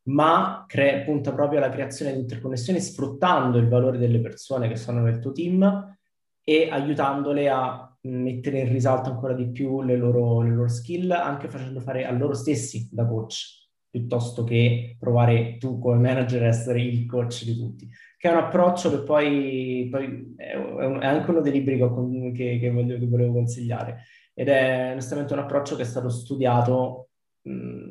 [0.07, 5.01] ma cre- punta proprio alla creazione di interconnessioni sfruttando il valore delle persone che sono
[5.01, 5.97] nel tuo team
[6.43, 11.47] e aiutandole a mettere in risalto ancora di più le loro, le loro skill, anche
[11.47, 13.63] facendo fare a loro stessi da coach
[13.95, 18.39] piuttosto che provare tu come manager a essere il coach di tutti, che è un
[18.39, 22.99] approccio che poi, poi è, un, è, anche uno dei libri che, che, che, voglio,
[22.99, 24.03] che, volevo consigliare.
[24.33, 27.11] Ed è onestamente un approccio che è stato studiato,
[27.43, 27.84] mh,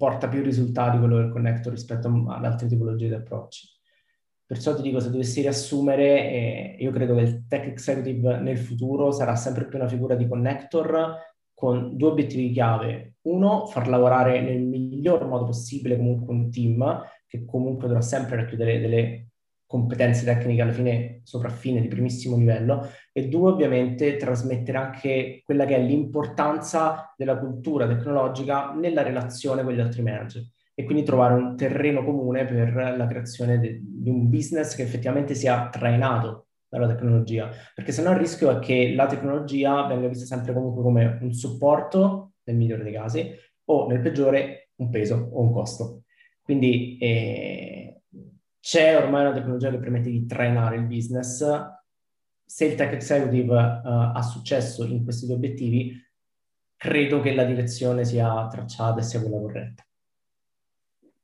[0.00, 3.68] porta più risultati quello del connector rispetto ad altre tipologie di approcci.
[4.46, 9.12] Perciò ti dico, se dovessi riassumere, eh, io credo che il tech executive nel futuro
[9.12, 11.18] sarà sempre più una figura di connector
[11.52, 13.16] con due obiettivi chiave.
[13.26, 18.80] Uno, far lavorare nel miglior modo possibile comunque un team che comunque dovrà sempre racchiudere
[18.80, 19.29] delle
[19.70, 25.76] competenze tecniche alla fine sopraffine di primissimo livello e due ovviamente trasmettere anche quella che
[25.76, 30.44] è l'importanza della cultura tecnologica nella relazione con gli altri manager
[30.74, 35.36] e quindi trovare un terreno comune per la creazione de- di un business che effettivamente
[35.36, 40.26] sia trainato dalla tecnologia, perché se no il rischio è che la tecnologia venga vista
[40.26, 43.30] sempre comunque come un supporto, nel migliore dei casi,
[43.66, 46.02] o nel peggiore un peso o un costo.
[46.42, 47.99] Quindi eh,
[48.60, 51.44] c'è ormai una tecnologia che permette di trainare il business.
[52.44, 55.96] Se il tech executive uh, ha successo in questi due obiettivi,
[56.76, 59.84] credo che la direzione sia tracciata e sia quella corretta.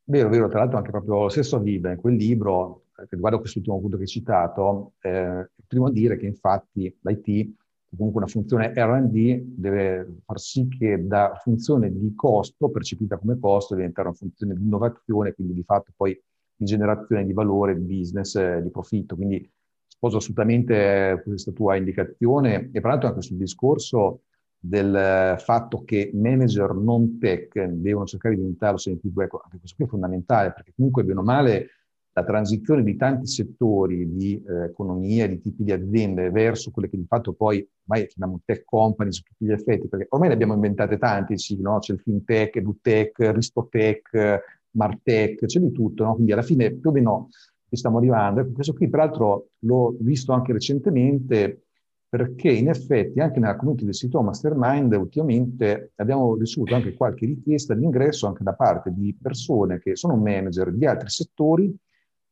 [0.04, 3.80] Vero, vero, tra l'altro anche proprio lo stesso Vive, in quel libro, eh, riguardo quest'ultimo
[3.80, 7.54] punto che hai citato, eh, a dire che infatti l'IT,
[7.96, 13.74] comunque una funzione R&D, deve far sì che da funzione di costo, percepita come costo,
[13.74, 16.16] diventare una funzione di innovazione, quindi di fatto poi
[16.56, 19.14] di generazione di valore, di business, eh, di profitto.
[19.16, 19.48] Quindi
[19.86, 24.22] sposo assolutamente questa tua indicazione e tra l'altro anche sul discorso
[24.58, 29.76] del fatto che manager non tech devono cercare di diventarlo sempre più, ecco, anche questo
[29.76, 31.68] qui è fondamentale, perché comunque, bene o male,
[32.12, 36.96] la transizione di tanti settori di eh, economia, di tipi di aziende verso quelle che
[36.96, 40.54] di fatto poi ormai chiamiamo tech company su tutti gli effetti, perché ormai ne abbiamo
[40.54, 41.78] inventate tanti, sì, no?
[41.78, 44.40] c'è il fintech, edutech, ristotech,
[44.76, 46.14] martech, c'è di tutto, no?
[46.14, 47.28] quindi alla fine più o meno
[47.68, 48.40] ci stiamo arrivando.
[48.40, 51.62] Ecco, questo qui peraltro l'ho visto anche recentemente,
[52.08, 57.74] perché in effetti anche nella community del sito Mastermind ultimamente abbiamo ricevuto anche qualche richiesta
[57.74, 61.76] di ingresso anche da parte di persone che sono manager di altri settori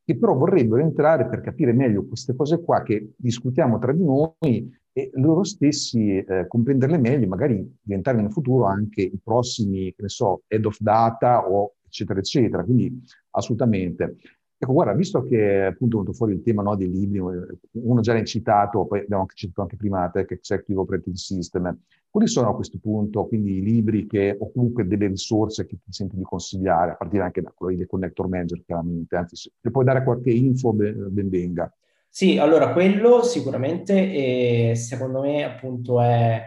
[0.05, 4.71] che però vorrebbero entrare per capire meglio queste cose qua che discutiamo tra di noi
[4.93, 10.09] e loro stessi eh, comprenderle meglio, magari diventare in futuro anche i prossimi, che ne
[10.09, 12.65] so, head of data o eccetera, eccetera.
[12.65, 14.17] Quindi assolutamente.
[14.57, 18.15] Ecco, guarda, visto che appunto è venuto fuori il tema no, dei libri, uno già
[18.15, 21.79] l'ha citato, poi abbiamo anche citato anche prima Tech Executive Operating System,
[22.09, 25.93] quali sono a questo punto quindi i libri che, o comunque delle risorse che ti
[25.93, 29.85] senti di consigliare, a partire anche da quello dei Connector Manager chiaramente, anzi se puoi
[29.85, 31.71] dare qualche info ben, venga.
[32.09, 36.43] Sì, allora quello sicuramente e secondo me appunto è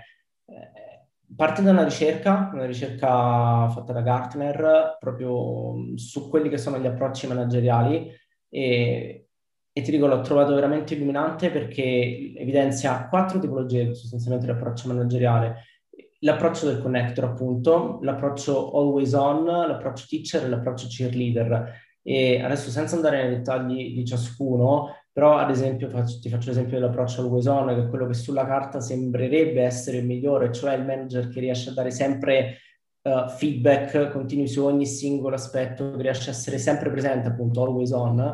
[1.35, 6.85] parte da una ricerca, una ricerca fatta da Gartner proprio su quelli che sono gli
[6.85, 8.09] approcci manageriali
[8.49, 9.27] e,
[9.71, 15.63] e ti dico l'ho trovato veramente illuminante perché evidenzia quattro tipologie sostanzialmente di approccio manageriale.
[16.21, 21.85] L'approccio del connector appunto, l'approccio always on, l'approccio teacher e l'approccio cheerleader.
[22.01, 26.77] E adesso senza andare nei dettagli di ciascuno, però ad esempio faccio, ti faccio l'esempio
[26.77, 30.85] dell'approccio al on, che è quello che sulla carta sembrerebbe essere il migliore, cioè il
[30.85, 32.57] manager che riesce a dare sempre
[33.01, 37.89] uh, feedback continui su ogni singolo aspetto, che riesce a essere sempre presente, appunto, always
[37.93, 38.31] on,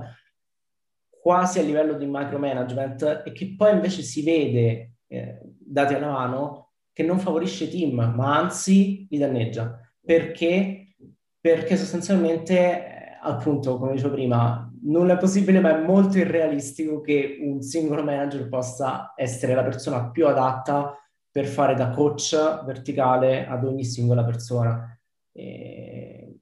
[1.09, 6.73] quasi a livello di micromanagement e che poi invece si vede, eh, dati alla mano,
[6.91, 9.79] che non favorisce i team, ma anzi li danneggia.
[10.03, 10.95] Perché?
[11.39, 17.37] Perché sostanzialmente, eh, appunto, come dicevo prima, nulla è possibile, ma è molto irrealistico che
[17.41, 20.97] un singolo manager possa essere la persona più adatta
[21.29, 24.97] per fare da coach verticale ad ogni singola persona.
[25.31, 26.37] E...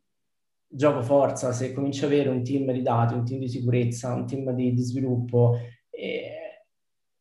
[0.74, 4.26] Gioco forza, se cominci ad avere un team di dati, un team di sicurezza, un
[4.26, 5.58] team di, di sviluppo
[5.90, 6.22] e...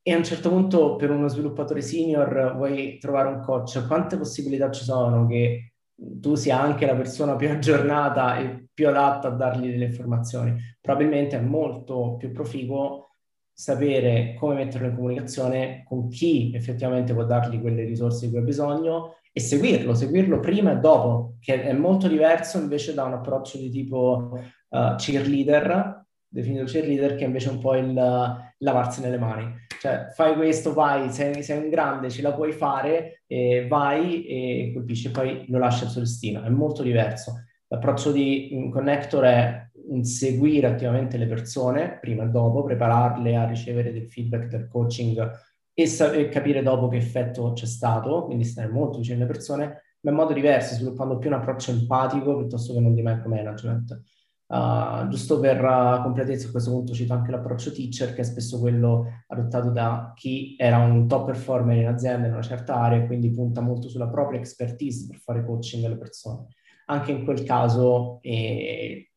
[0.03, 4.71] e a un certo punto per uno sviluppatore senior vuoi trovare un coach, quante possibilità
[4.71, 9.71] ci sono che tu sia anche la persona più aggiornata e più adatta a dargli
[9.71, 10.59] delle informazioni.
[10.81, 13.11] Probabilmente è molto più proficuo
[13.53, 18.45] sapere come metterlo in comunicazione con chi effettivamente può dargli quelle risorse di cui ha
[18.45, 23.59] bisogno e seguirlo, seguirlo prima e dopo, che è molto diverso invece da un approccio
[23.59, 24.31] di tipo
[24.71, 29.59] uh, cheerleader, definito cheerleader, che invece è un po' il uh, lavarsi nelle mani.
[29.79, 34.71] Cioè, fai questo, vai, sei, sei, un grande, ce la puoi fare, e vai e
[34.73, 36.43] colpisci, poi lo lasci al suo destino.
[36.43, 37.45] È molto diverso.
[37.73, 39.71] L'approccio di Connector è
[40.03, 45.31] seguire attivamente le persone prima e dopo, prepararle a ricevere del feedback, del coaching
[45.73, 49.83] e, sa- e capire dopo che effetto c'è stato, quindi stare molto vicino alle persone,
[50.01, 54.03] ma in modo diverso, sviluppando più un approccio empatico piuttosto che non di micromanagement.
[54.47, 58.59] Uh, giusto per uh, completezza a questo punto cito anche l'approccio teacher che è spesso
[58.59, 63.07] quello adottato da chi era un top performer in azienda in una certa area e
[63.07, 66.49] quindi punta molto sulla propria expertise per fare coaching alle persone
[66.91, 69.11] anche in quel caso eh,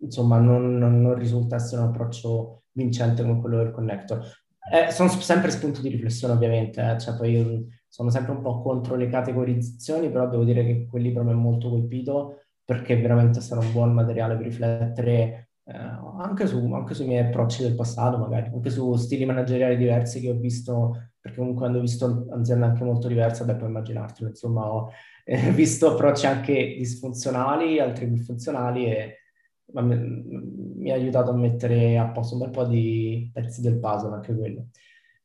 [0.00, 4.24] insomma non, non, non, risulta essere un approccio vincente come quello del connector.
[4.72, 8.94] Eh, sono sempre spunti di riflessione ovviamente, eh, cioè poi sono sempre un po' contro
[8.96, 13.60] le categorizzazioni, però devo dire che quel libro mi ha molto colpito perché veramente sarà
[13.60, 15.76] un buon materiale per riflettere eh,
[16.18, 20.30] anche, su, anche, sui miei approcci del passato, magari anche su stili manageriali diversi che
[20.30, 24.72] ho visto, perché comunque quando ho visto aziende anche molto diverse, beh, puoi immaginartelo, insomma,
[24.72, 24.90] ho
[25.24, 29.16] eh, visto approcci anche disfunzionali, altri più funzionali e
[29.80, 34.34] mi, ha aiutato a mettere a posto un bel po' di pezzi del puzzle anche
[34.34, 34.66] quello.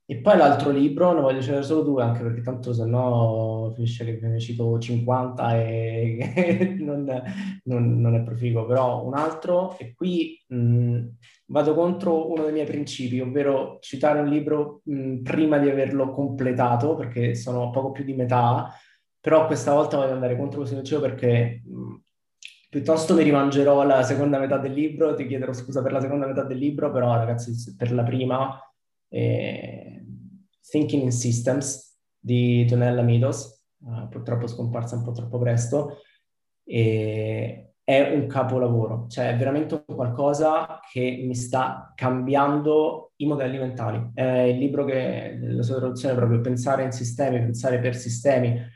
[0.09, 4.05] E poi l'altro libro, ne voglio citare solo due, anche perché tanto se no finisce
[4.17, 7.03] che ne cito 50 e non,
[7.63, 10.99] non, non, è proficuo, però un altro, e qui mh,
[11.47, 16.95] vado contro uno dei miei principi, ovvero citare un libro mh, prima di averlo completato,
[16.95, 18.71] perché sono poco più di metà,
[19.27, 21.95] però questa volta voglio andare contro questo principio perché mh,
[22.69, 26.43] piuttosto mi rimangerò la seconda metà del libro, ti chiederò scusa per la seconda metà
[26.43, 28.57] del libro, però ragazzi per la prima
[29.09, 30.01] eh,
[30.61, 35.97] Thinking in Systems di Donella Midos, uh, purtroppo scomparsa un po' troppo presto,
[36.63, 44.11] e è un capolavoro, cioè è veramente qualcosa che mi sta cambiando i modelli mentali.
[44.13, 48.75] È il libro che, la sua traduzione è proprio pensare in sistemi, pensare per sistemi.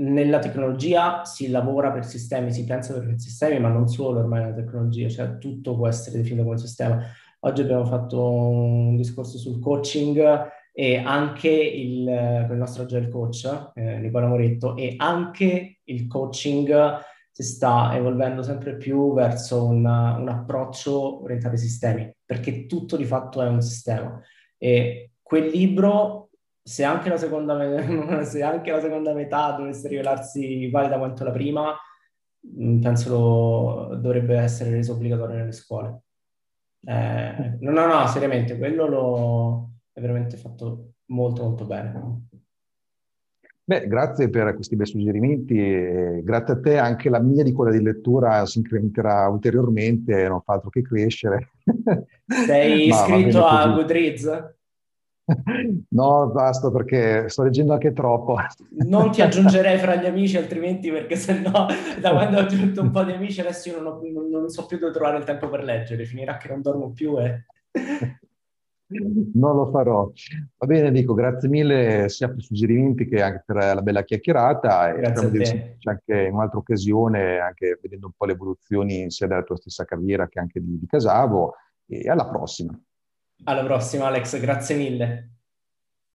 [0.00, 4.54] Nella tecnologia si lavora per sistemi, si pensa per sistemi, ma non solo ormai nella
[4.54, 7.02] tecnologia, cioè tutto può essere definito come sistema.
[7.40, 13.98] Oggi abbiamo fatto un discorso sul coaching e anche il, il nostro agile coach, eh,
[13.98, 16.98] Nicola Moretto, e anche il coaching
[17.30, 23.04] si sta evolvendo sempre più verso un, un approccio orientato ai sistemi, perché tutto di
[23.04, 24.18] fatto è un sistema.
[24.56, 26.29] E quel libro,
[26.62, 27.56] se anche la seconda,
[28.24, 31.76] se anche la seconda metà dovesse rivelarsi valida quanto la prima,
[32.46, 36.02] mm, penso lo, dovrebbe essere reso obbligatorio nelle scuole.
[36.86, 42.28] Eh, no, no, no, seriamente, quello lo, è veramente fatto molto, molto bene.
[43.70, 45.54] Beh, grazie per questi bei suggerimenti
[46.24, 50.54] grazie a te anche la mia di quella di lettura si incrementerà ulteriormente, non fa
[50.54, 51.50] altro che crescere.
[52.26, 54.58] Sei iscritto a Goodreads?
[55.90, 58.36] No, basta perché sto leggendo anche troppo.
[58.70, 61.66] Non ti aggiungerei fra gli amici, altrimenti perché sennò
[62.00, 64.66] da quando ho aggiunto un po' di amici adesso io non, ho, non, non so
[64.66, 67.44] più dove trovare il tempo per leggere, finirà che non dormo più e...
[69.34, 70.10] Non lo farò.
[70.56, 74.90] Va bene, Nico, grazie mille sia per i suggerimenti che anche per la bella chiacchierata.
[74.90, 79.44] E speriamo di anche in un'altra occasione, anche vedendo un po' le evoluzioni sia della
[79.44, 81.54] tua stessa carriera che anche di, di Casavo.
[81.86, 82.76] E alla prossima.
[83.44, 85.39] Alla prossima, Alex, grazie mille.